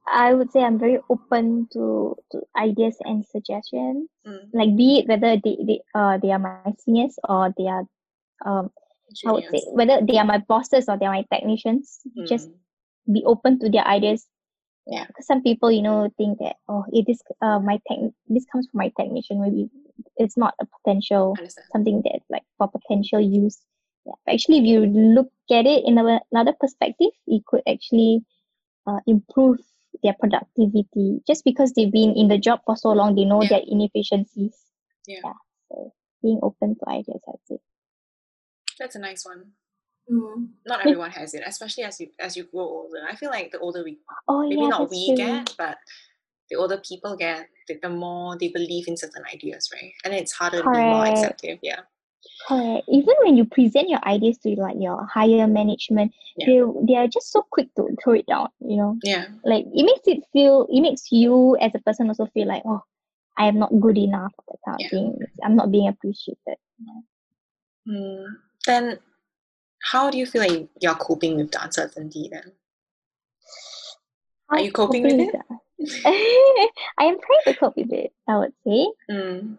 I 0.06 0.34
would 0.34 0.50
say 0.52 0.62
I'm 0.62 0.78
very 0.78 0.98
open 1.10 1.68
to, 1.72 2.16
to 2.32 2.42
ideas 2.56 2.96
and 3.00 3.24
suggestions. 3.26 4.08
Mm, 4.26 4.50
Like 4.52 4.76
be 4.76 4.98
it 5.00 5.08
whether 5.08 5.36
they, 5.42 5.56
they 5.66 5.80
uh 5.94 6.18
they 6.18 6.30
are 6.32 6.38
my 6.38 6.56
seniors 6.58 7.00
or 7.08 7.34
they 7.40 7.48
are 7.50 7.66
um 8.30 8.54
I 9.12 9.18
would 9.20 9.34
say 9.36 9.48
whether 9.58 9.88
they 10.00 10.18
are 10.18 10.24
my 10.24 10.38
bosses 10.38 10.84
or 10.88 10.96
they 10.98 11.06
are 11.06 11.12
my 11.12 11.24
technicians. 11.32 12.00
Just 12.26 12.48
Mm, 12.48 12.54
be 13.12 13.22
open 13.24 13.58
to 13.60 13.68
their 13.70 13.86
ideas. 13.86 14.26
Yeah. 14.86 15.06
Because 15.06 15.26
some 15.26 15.42
people, 15.42 15.70
you 15.70 15.82
know, 15.82 16.10
think 16.16 16.38
that 16.38 16.56
oh, 16.68 16.84
it 16.92 17.06
is 17.08 17.22
uh 17.40 17.58
my 17.60 17.80
tech 17.88 17.98
this 18.28 18.46
comes 18.52 18.68
from 18.70 18.78
my 18.78 18.92
technician. 18.98 19.40
Maybe 19.42 19.70
it's 20.16 20.36
not 20.36 20.54
a 20.60 20.66
potential 20.66 21.40
something 21.72 22.02
that's 22.04 22.24
like 22.30 22.44
for 22.58 22.68
potential 22.68 23.20
use. 23.20 23.60
Yeah. 24.06 24.14
But 24.26 24.34
actually, 24.34 24.58
if 24.58 24.64
you 24.64 24.80
look 24.86 25.30
at 25.50 25.66
it 25.66 25.84
in 25.86 25.98
another 25.98 26.52
perspective, 26.60 27.10
it 27.26 27.44
could 27.46 27.62
actually 27.68 28.24
uh, 28.86 29.00
improve 29.06 29.58
their 30.04 30.14
productivity. 30.20 31.20
Just 31.26 31.44
because 31.44 31.72
they've 31.72 31.90
been 31.90 32.12
in 32.14 32.28
the 32.28 32.38
job 32.38 32.60
for 32.64 32.76
so 32.76 32.90
long, 32.92 33.16
they 33.16 33.24
know 33.24 33.42
Yeah. 33.42 33.48
their 33.48 33.62
inefficiencies. 33.66 34.54
Yeah. 35.08 35.32
So 35.68 35.92
being 36.22 36.38
open 36.42 36.76
to 36.76 36.88
ideas, 36.88 37.22
I'd 37.26 37.40
say. 37.48 37.58
That's 38.78 38.94
a 38.94 38.98
nice 39.00 39.24
one. 39.24 39.52
Mm. 40.10 40.48
Not 40.66 40.80
everyone 40.84 41.10
has 41.12 41.32
it, 41.32 41.42
especially 41.46 41.84
as 41.84 41.98
you 41.98 42.08
as 42.20 42.36
you 42.36 42.44
grow 42.44 42.68
older. 42.68 43.00
I 43.08 43.16
feel 43.16 43.30
like 43.30 43.50
the 43.52 43.58
older 43.58 43.82
we 43.82 43.98
Oh 44.28 44.42
maybe 44.46 44.60
yeah, 44.60 44.68
not 44.68 44.90
we 44.90 45.06
true. 45.08 45.16
get, 45.16 45.54
but 45.56 45.78
the 46.50 46.56
older 46.56 46.76
people 46.86 47.16
get, 47.16 47.48
the, 47.68 47.78
the 47.80 47.88
more 47.88 48.36
they 48.38 48.48
believe 48.48 48.86
in 48.86 48.98
certain 48.98 49.24
ideas, 49.32 49.70
right? 49.72 49.92
And 50.04 50.12
it's 50.12 50.32
harder 50.32 50.60
to 50.62 50.70
be 50.70 50.76
more 50.76 51.06
accepting. 51.06 51.58
Yeah. 51.62 51.80
Correct. 52.48 52.84
Even 52.88 53.14
when 53.24 53.37
you 53.37 53.44
present 53.46 53.88
your 53.88 54.00
ideas 54.06 54.38
to 54.38 54.50
like 54.60 54.76
your 54.78 55.04
higher 55.06 55.46
management, 55.46 56.12
Yeah. 56.37 56.46
they 56.46 56.60
they 56.87 56.96
are 56.96 57.08
just 57.08 57.32
so 57.32 57.42
quick 57.50 57.68
to 57.76 57.88
throw 58.02 58.14
it 58.14 58.26
down. 58.26 58.48
You 58.60 58.76
know, 58.76 58.98
Yeah. 59.02 59.26
like 59.44 59.64
it 59.72 59.84
makes 59.84 60.06
it 60.06 60.24
feel 60.32 60.66
it 60.70 60.80
makes 60.80 61.10
you 61.10 61.56
as 61.60 61.74
a 61.74 61.78
person 61.80 62.08
also 62.08 62.26
feel 62.34 62.46
like 62.48 62.62
oh, 62.66 62.82
I 63.38 63.46
am 63.48 63.58
not 63.58 63.72
good 63.80 63.96
enough. 63.98 64.32
That 64.48 64.58
kind 64.66 64.80
Yeah. 64.80 64.87
of 64.87 64.90
thing. 64.90 65.18
I'm 65.42 65.56
not 65.56 65.70
being 65.70 65.88
appreciated. 65.88 66.56
Mm. 67.88 68.26
Then, 68.66 68.98
how 69.82 70.10
do 70.10 70.18
you 70.18 70.26
feel 70.26 70.42
like 70.42 70.68
you're 70.80 70.94
coping 70.94 71.37
with 71.37 71.50
the 71.52 71.62
uncertainty? 71.62 72.28
Then, 72.32 72.52
Are 74.48 74.60
you 74.60 74.72
coping 74.72 75.02
with 75.02 75.20
it? 75.20 75.34
I 76.06 77.04
am 77.04 77.16
trying 77.20 77.44
to 77.46 77.54
cope 77.54 77.76
with 77.76 77.92
it. 77.92 78.12
I 78.28 78.38
would 78.38 78.52
say, 78.66 78.87
Mm. 79.10 79.58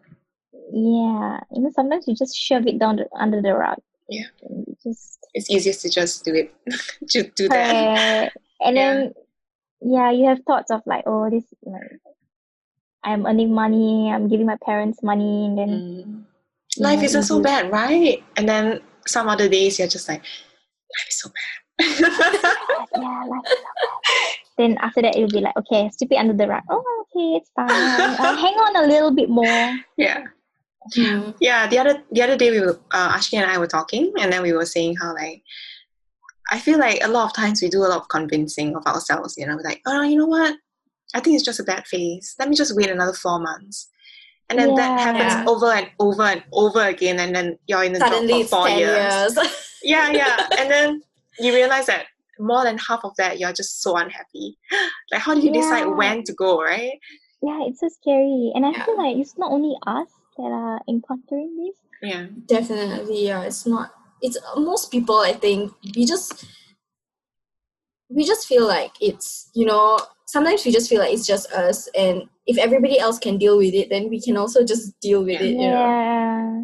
Yeah. 0.72 1.40
You 1.52 1.62
know, 1.62 1.72
sometimes 1.74 2.08
you 2.08 2.16
just 2.16 2.36
shove 2.38 2.66
it 2.68 2.80
down 2.80 2.98
the, 2.98 3.08
under 3.20 3.42
the 3.42 3.54
rug. 3.54 3.78
Yeah. 4.10 4.26
Just 4.84 5.20
It's 5.34 5.50
easiest 5.50 5.82
to 5.82 5.90
just 5.90 6.24
do 6.26 6.34
it. 6.36 6.54
to 7.10 7.24
do 7.24 7.50
that. 7.50 8.32
And 8.62 8.76
Yeah. 8.76 8.94
then 8.94 9.14
yeah, 9.82 10.12
you 10.12 10.26
have 10.28 10.40
thoughts 10.48 10.72
of 10.72 10.82
like, 10.86 11.04
oh, 11.06 11.30
this 11.30 11.46
like 11.64 12.00
I'm 13.04 13.26
earning 13.26 13.54
money, 13.54 14.12
I'm 14.12 14.28
giving 14.28 14.46
my 14.48 14.58
parents 14.66 15.04
money, 15.04 15.46
and 15.46 15.58
then 15.58 15.70
Mm. 15.70 16.24
Life 16.78 17.00
know, 17.00 17.06
isn't 17.06 17.24
so 17.24 17.40
bad, 17.42 17.72
right? 17.72 18.22
And 18.36 18.50
then 18.50 18.82
some 19.08 19.30
other 19.30 19.48
days 19.48 19.80
you're 19.80 19.88
just 19.88 20.10
like, 20.10 20.20
life 20.20 21.08
is 21.08 21.20
so 21.22 21.30
bad. 21.30 21.86
yeah, 23.00 23.24
life 23.30 23.46
is 23.46 23.52
so 23.52 23.64
bad. 23.64 24.36
Then 24.58 24.78
after 24.80 25.02
that, 25.02 25.16
it'll 25.16 25.30
be 25.30 25.40
like, 25.40 25.56
okay, 25.58 25.90
it 25.90 26.16
under 26.16 26.34
the 26.34 26.48
rug. 26.48 26.64
Oh, 26.70 26.84
okay, 27.08 27.38
it's 27.40 27.50
fine. 27.56 27.70
Uh, 28.20 28.36
hang 28.36 28.56
on 28.56 28.76
a 28.84 28.88
little 28.88 29.12
bit 29.12 29.30
more. 29.30 29.78
yeah. 29.98 30.26
Mm. 30.96 31.36
Yeah, 31.40 31.68
the 31.68 31.80
other 31.80 32.04
the 32.12 32.22
other 32.22 32.38
day 32.38 32.52
we 32.52 32.60
were 32.62 32.80
uh, 32.92 33.18
Ashki 33.18 33.34
and 33.38 33.50
I 33.50 33.58
were 33.58 33.68
talking, 33.68 34.14
and 34.20 34.32
then 34.32 34.42
we 34.44 34.54
were 34.54 34.66
saying 34.66 34.98
how 34.98 35.14
like 35.14 35.42
I 36.52 36.60
feel 36.60 36.78
like 36.78 37.04
a 37.04 37.08
lot 37.08 37.26
of 37.26 37.34
times 37.34 37.62
we 37.62 37.70
do 37.70 37.80
a 37.80 37.90
lot 37.90 38.02
of 38.02 38.08
convincing 38.10 38.76
of 38.76 38.86
ourselves. 38.86 39.36
You 39.38 39.48
know, 39.48 39.58
like 39.64 39.82
oh, 39.88 40.04
you 40.04 40.16
know 40.18 40.28
what? 40.28 40.56
I 41.16 41.20
think 41.22 41.36
it's 41.36 41.46
just 41.46 41.60
a 41.60 41.64
bad 41.64 41.88
phase. 41.88 42.36
Let 42.38 42.50
me 42.50 42.56
just 42.56 42.76
wait 42.76 42.90
another 42.92 43.14
four 43.14 43.40
months, 43.40 43.90
and 44.50 44.60
then 44.60 44.76
that 44.76 45.00
happens 45.00 45.48
over 45.48 45.72
and 45.72 45.90
over 46.00 46.24
and 46.24 46.44
over 46.54 46.82
again, 46.84 47.20
and 47.20 47.36
then 47.36 47.58
you're 47.68 47.84
in 47.84 47.94
the 47.94 48.00
Suddenly 48.00 48.42
job 48.44 48.50
for 48.50 48.68
four 48.68 48.70
years. 48.70 49.36
years. 49.38 49.40
Yeah, 49.84 50.12
yeah, 50.12 50.48
and 50.58 50.72
then 50.72 51.02
you 51.38 51.54
realize 51.54 51.86
that 51.86 52.06
more 52.40 52.64
than 52.64 52.76
half 52.80 53.02
of 53.04 53.16
that 53.18 53.40
you're 53.40 53.54
just 53.54 53.82
so 53.84 53.96
unhappy. 53.98 54.58
Like, 55.12 55.22
how 55.22 55.36
do 55.36 55.42
you 55.42 55.52
decide 55.54 55.86
when 55.96 56.24
to 56.24 56.34
go? 56.34 56.60
Right? 56.60 56.98
Yeah, 57.44 57.60
it's 57.68 57.82
so 57.82 57.90
scary. 57.90 58.52
And 58.56 58.66
I 58.66 58.72
Yeah. 58.72 58.84
feel 58.86 58.98
like 58.98 59.16
it's 59.18 59.38
not 59.38 59.52
only 59.52 59.76
us 59.86 60.08
that 60.38 60.52
are 60.52 60.82
encountering 60.88 61.58
this. 61.58 61.76
Yeah. 62.02 62.28
Definitely, 62.46 63.26
yeah. 63.28 63.44
It's 63.44 63.66
not. 63.66 63.92
It's 64.22 64.38
most 64.58 64.92
people. 64.92 65.18
I 65.20 65.34
think 65.34 65.72
we 65.96 66.06
just 66.06 66.46
we 68.10 68.24
just 68.26 68.48
feel 68.48 68.68
like 68.68 68.92
it's 69.02 69.50
you 69.54 69.66
know 69.66 70.00
sometimes 70.26 70.66
we 70.66 70.72
just 70.72 70.90
feel 70.90 71.00
like 71.00 71.14
it's 71.14 71.26
just 71.28 71.52
us, 71.52 71.88
and 71.96 72.24
if 72.48 72.58
everybody 72.58 73.00
else 73.00 73.20
can 73.20 73.38
deal 73.38 73.58
with 73.58 73.74
it, 73.74 73.90
then 73.90 74.10
we 74.10 74.22
can 74.22 74.38
also 74.38 74.64
just 74.64 75.00
deal 75.00 75.24
with 75.24 75.40
Yeah. 75.42 75.48
it. 75.48 75.52
You 75.52 75.70
know. 75.70 75.86
Yeah. 75.86 76.62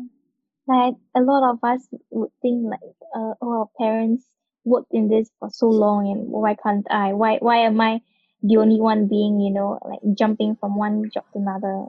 Like 0.67 0.95
a 1.15 1.21
lot 1.21 1.49
of 1.51 1.59
us 1.63 1.87
would 2.11 2.29
think 2.41 2.65
like, 2.69 2.79
uh, 3.15 3.33
oh, 3.41 3.59
our 3.65 3.69
parents 3.79 4.25
worked 4.63 4.93
in 4.93 5.09
this 5.09 5.29
for 5.39 5.49
so 5.51 5.67
long, 5.67 6.07
and 6.07 6.29
why 6.29 6.55
can't 6.55 6.85
I? 6.89 7.13
Why 7.13 7.37
why 7.41 7.57
am 7.57 7.81
I 7.81 8.01
the 8.43 8.57
only 8.57 8.79
one 8.79 9.07
being, 9.07 9.39
you 9.41 9.51
know, 9.51 9.79
like 9.83 9.99
jumping 10.17 10.55
from 10.55 10.77
one 10.77 11.09
job 11.13 11.25
to 11.33 11.39
another? 11.39 11.85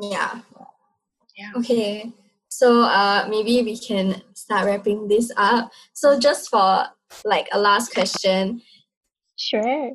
Yeah. 0.00 0.40
Yeah. 1.36 1.50
Okay. 1.56 2.12
So 2.48 2.82
uh 2.82 3.26
maybe 3.28 3.62
we 3.62 3.76
can 3.78 4.22
start 4.34 4.66
wrapping 4.66 5.08
this 5.08 5.30
up. 5.36 5.70
So 5.92 6.18
just 6.18 6.48
for 6.50 6.86
like 7.24 7.48
a 7.52 7.58
last 7.58 7.92
question. 7.92 8.62
Sure. 9.36 9.90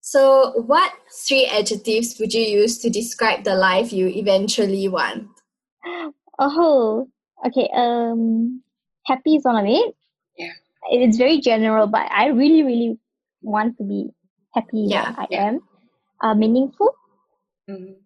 So 0.00 0.52
what 0.66 0.92
three 1.28 1.46
adjectives 1.46 2.18
would 2.18 2.32
you 2.32 2.42
use 2.42 2.78
to 2.78 2.90
describe 2.90 3.44
the 3.44 3.54
life 3.54 3.92
you 3.92 4.08
eventually 4.08 4.88
want? 4.88 5.28
Oh, 6.38 7.06
okay. 7.46 7.68
Um, 7.76 8.62
happy 9.04 9.36
is 9.36 9.44
one 9.44 9.56
of 9.56 9.66
it. 9.68 9.94
Yeah. 10.38 10.52
It's 10.90 11.18
very 11.18 11.40
general, 11.40 11.86
but 11.86 12.10
I 12.10 12.28
really, 12.28 12.62
really 12.62 12.98
want 13.42 13.76
to 13.76 13.84
be 13.84 14.08
happy 14.54 14.88
Yeah, 14.88 15.14
I 15.18 15.26
yeah. 15.30 15.44
am. 15.48 15.60
Uh, 16.22 16.34
meaningful. 16.34 16.94
Mhm. 17.68 17.96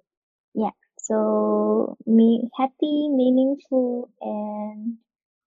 So 1.05 1.97
me 2.07 2.49
happy, 2.57 3.09
meaningful, 3.13 4.09
and 4.23 4.97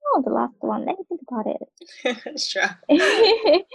oh, 0.05 0.21
the 0.23 0.29
last 0.31 0.53
one. 0.59 0.85
Let 0.85 0.97
me 0.99 1.03
think 1.09 1.21
about 1.27 1.47
it. 1.49 2.39
sure. 2.39 2.61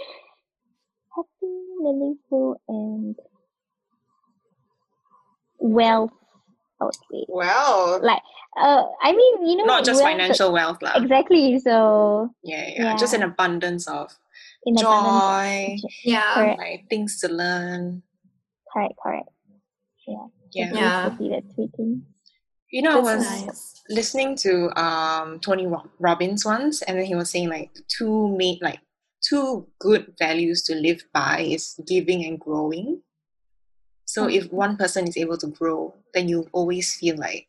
happy, 1.11 1.53
meaningful, 1.81 2.61
and 2.69 3.15
wealth. 5.59 6.11
I 6.79 6.85
would 6.85 6.95
say. 6.95 7.25
Well, 7.27 7.99
Like, 8.01 8.21
uh, 8.55 8.83
I 9.01 9.11
mean, 9.11 9.47
you 9.47 9.57
know, 9.57 9.65
not 9.65 9.83
just 9.83 10.01
wealth- 10.01 10.11
financial 10.11 10.51
wealth, 10.53 10.81
lah. 10.81 10.93
Exactly. 10.95 11.59
So 11.59 12.29
Yeah, 12.43 12.69
yeah, 12.75 12.95
Just 12.95 13.13
an 13.13 13.23
abundance 13.23 13.87
of 13.87 14.11
in 14.65 14.75
joy, 14.77 14.87
abundance. 14.87 15.83
Yeah. 16.03 16.33
Correct. 16.33 16.59
like 16.59 16.89
things 16.89 17.19
to 17.21 17.27
learn. 17.27 18.03
Correct. 18.71 18.93
Correct. 19.03 19.29
Yeah. 20.07 20.27
Yeah. 20.53 20.71
Yeah. 20.73 21.09
Basically, 21.09 21.29
the 21.29 21.53
three 21.53 21.69
things. 21.75 22.03
You 22.71 22.81
know, 22.81 22.97
I 22.97 23.01
was 23.01 23.23
nice. 23.23 23.83
listening 23.89 24.35
to 24.37 24.69
um 24.79 25.39
Tony 25.39 25.67
Robbins 25.99 26.45
once, 26.45 26.81
and 26.81 26.97
then 26.97 27.05
he 27.05 27.15
was 27.15 27.29
saying 27.29 27.49
like 27.49 27.71
two 27.87 28.35
main 28.35 28.57
like 28.61 28.79
two 29.21 29.67
good 29.79 30.13
values 30.19 30.63
to 30.63 30.75
live 30.75 31.03
by 31.13 31.41
is 31.41 31.79
giving 31.87 32.25
and 32.25 32.39
growing. 32.39 33.01
So 34.05 34.27
if 34.29 34.51
one 34.51 34.77
person 34.77 35.07
is 35.07 35.17
able 35.17 35.37
to 35.37 35.47
grow, 35.47 35.95
then 36.13 36.27
you 36.27 36.47
always 36.51 36.93
feel 36.95 37.15
like 37.17 37.47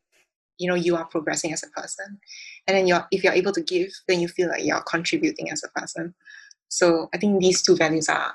you 0.59 0.69
know 0.69 0.75
you 0.75 0.97
are 0.97 1.05
progressing 1.05 1.53
as 1.53 1.63
a 1.63 1.69
person, 1.69 2.19
and 2.67 2.77
then 2.77 2.87
you're 2.87 3.07
if 3.11 3.25
you're 3.25 3.33
able 3.33 3.53
to 3.53 3.63
give, 3.63 3.91
then 4.09 4.21
you 4.21 4.29
feel 4.29 4.49
like 4.49 4.65
you're 4.65 4.83
contributing 4.83 5.51
as 5.51 5.65
a 5.65 5.69
person. 5.69 6.15
So 6.69 7.09
I 7.15 7.19
think 7.19 7.41
these 7.41 7.63
two 7.63 7.77
values 7.77 8.09
are 8.09 8.35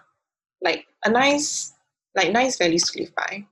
like 0.61 0.85
a 1.05 1.09
nice 1.09 1.73
like 2.15 2.31
nice 2.31 2.57
values 2.57 2.83
to 2.89 2.99
live 2.99 3.15
by. 3.15 3.45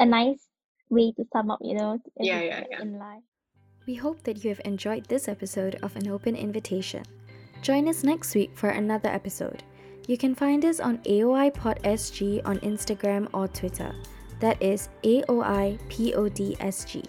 A 0.00 0.06
nice 0.06 0.48
way 0.88 1.12
to 1.12 1.24
sum 1.32 1.50
up, 1.50 1.58
you 1.62 1.74
know, 1.74 1.98
Yeah, 2.18 2.40
yeah, 2.40 2.64
yeah. 2.70 2.82
in 2.82 2.98
life. 2.98 3.22
We 3.86 3.94
hope 3.94 4.22
that 4.24 4.42
you 4.42 4.50
have 4.50 4.60
enjoyed 4.64 5.04
this 5.06 5.28
episode 5.28 5.76
of 5.82 5.94
An 5.96 6.08
Open 6.08 6.34
Invitation. 6.34 7.04
Join 7.62 7.86
us 7.88 8.02
next 8.02 8.34
week 8.34 8.50
for 8.56 8.70
another 8.70 9.08
episode. 9.08 9.62
You 10.08 10.16
can 10.16 10.34
find 10.34 10.64
us 10.64 10.80
on 10.80 10.98
AOI 11.06 11.50
Pod 11.50 11.78
SG 11.84 12.40
on 12.44 12.58
Instagram 12.60 13.28
or 13.34 13.46
Twitter. 13.48 13.94
That 14.40 14.60
is 14.62 14.88
AOI 15.04 15.78
PODSG. 15.88 17.04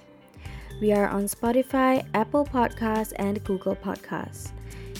We 0.81 0.91
are 0.91 1.07
on 1.07 1.23
Spotify, 1.23 2.05
Apple 2.13 2.45
Podcasts, 2.45 3.13
and 3.17 3.43
Google 3.45 3.75
Podcasts. 3.75 4.51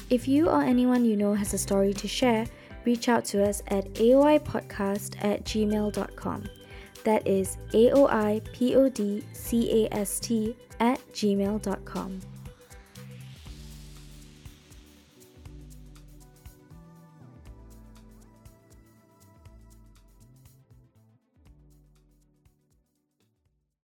If 0.10 0.27
you 0.27 0.47
or 0.49 0.62
anyone 0.62 1.04
you 1.04 1.15
know 1.17 1.34
has 1.34 1.54
a 1.54 1.58
story 1.58 1.93
to 1.95 2.08
share, 2.08 2.45
reach 2.86 3.10
out 3.10 3.25
to 3.25 3.43
us 3.47 3.62
at 3.67 3.86
aoipodcast 3.95 5.23
at 5.23 5.43
gmail.com. 5.43 6.49
That 7.04 7.28
is 7.28 7.58
AOIPODCAST 7.74 8.56
at 10.80 11.00
gmail.com. 11.14 12.20